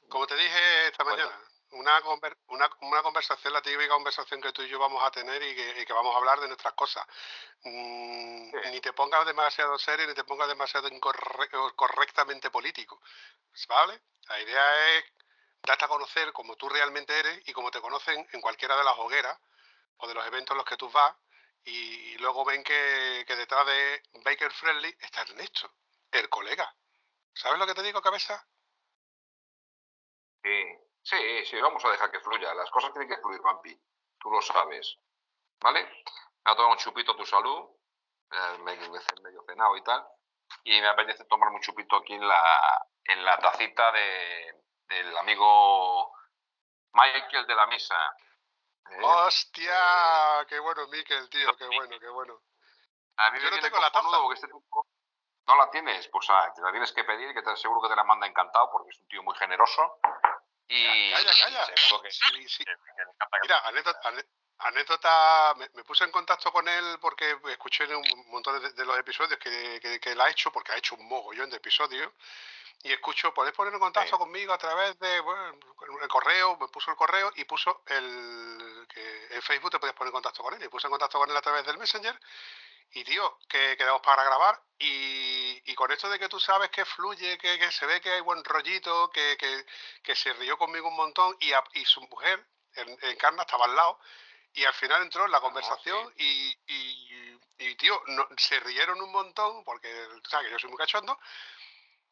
[0.09, 1.39] como te dije esta mañana,
[1.71, 5.41] una, conver- una, una conversación, la típica conversación que tú y yo vamos a tener
[5.43, 7.05] y que, y que vamos a hablar de nuestras cosas.
[7.63, 8.69] Mm, Sí.
[8.71, 13.01] Ni te pongas demasiado serio ni te pongas demasiado incorre- correctamente político.
[13.67, 14.01] ¿Vale?
[14.29, 15.05] La idea es
[15.61, 18.97] darte a conocer como tú realmente eres y como te conocen en cualquiera de las
[18.97, 19.37] hogueras
[19.97, 21.13] o de los eventos en los que tú vas
[21.65, 25.69] y, luego ven que, que detrás de Baker Friendly está Ernesto,
[26.11, 26.73] el colega.
[27.33, 28.47] ¿Sabes lo que te digo, cabeza?
[30.47, 32.53] Sí, sí, sí, vamos a dejar que fluya.
[32.53, 33.77] Las cosas tienen que fluir, Vampi.
[34.19, 34.97] Tú lo sabes.
[35.59, 35.83] ¿Vale?
[35.83, 37.69] Me ha tomado un chupito tu salud,
[38.31, 38.89] eh, medio,
[39.23, 40.07] medio cenado y tal.
[40.63, 46.13] Y me apetece tomar un chupito aquí en la, en la tacita de, del amigo
[46.93, 47.95] Michael de la misa.
[48.89, 48.99] ¿eh?
[49.03, 50.45] ¡Hostia!
[50.47, 51.55] ¡Qué bueno, Miquel, tío!
[51.57, 52.41] ¡Qué bueno, qué bueno!
[53.17, 54.07] A mí yo me no tengo la taza.
[54.33, 54.87] este tipo
[55.47, 57.95] no la tienes, pues ah, te la tienes que pedir, que te seguro que te
[57.95, 59.99] la manda encantado porque es un tío muy generoso.
[60.69, 61.65] Y Calla, calla.
[61.75, 62.65] seguro que, Sí, sí.
[62.65, 64.13] que- que Mira, anécdota,
[64.59, 68.97] anécdota, me, me puse en contacto con él porque escuché un montón de, de los
[68.99, 72.11] episodios que, que, que él ha hecho, porque ha hecho un mogollón de episodios,
[72.83, 74.19] y escucho, podéis poner en contacto Sí.
[74.19, 75.57] conmigo a través de bueno,
[76.01, 80.09] el correo, me puso el correo y puso el que en Facebook te podías poner
[80.09, 82.19] en contacto con él, y puse en contacto con él a través del Messenger,
[82.91, 85.36] y tío, que quedamos para grabar, y,
[85.67, 88.21] y con esto de que tú sabes que fluye, que, que se ve que hay
[88.21, 89.65] buen rollito, que, que,
[90.01, 92.43] que se rió conmigo un montón, y, a- y su mujer,
[92.75, 93.99] en, Encarna, estaba al lado,
[94.53, 99.11] y al final entró en la conversación y, y, y, tío, no- se rieron un
[99.11, 99.89] montón, porque
[100.23, 101.19] tú sabes que yo soy muy cachondo,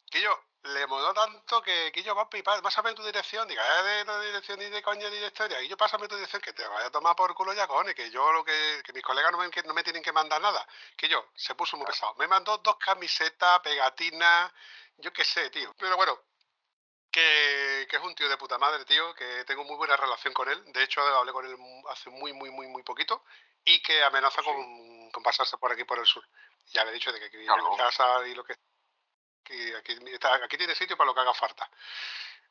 [0.09, 3.83] que yo le moló tanto que, que yo, papi, pa- pásame tu dirección, diga, "Eh,
[3.83, 6.65] de no dirección ni de coña ni de historia, yo pásame tu dirección, que te
[6.67, 9.37] vaya a tomar por culo ya, cojones, que yo lo que, que mis colegas no
[9.37, 12.27] me, que no me tienen que mandar nada, que yo, se puso muy pesado, me
[12.27, 14.51] mandó dos camisetas, pegatinas,
[14.97, 16.19] yo qué sé, tío, pero bueno,
[17.11, 20.49] que, que es un tío de puta madre, tío, que tengo muy buena relación con
[20.49, 20.61] él.
[20.73, 21.55] De hecho, hablé con él
[21.89, 23.23] hace muy, muy, muy, muy poquito
[23.63, 24.45] y que amenaza Sí.
[24.45, 26.27] con, con pasarse por aquí, por el sur.
[26.73, 27.75] Ya le he dicho de que vive Claro.
[27.77, 28.55] casa y lo que,
[29.45, 31.69] que aquí, está- aquí tiene sitio para lo que haga falta.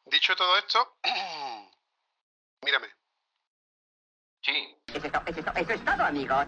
[0.07, 0.97] Dicho todo esto,
[2.63, 2.89] mírame.
[4.43, 6.47] Sí, Eso es, to- eso es to- eso es todo, amigos.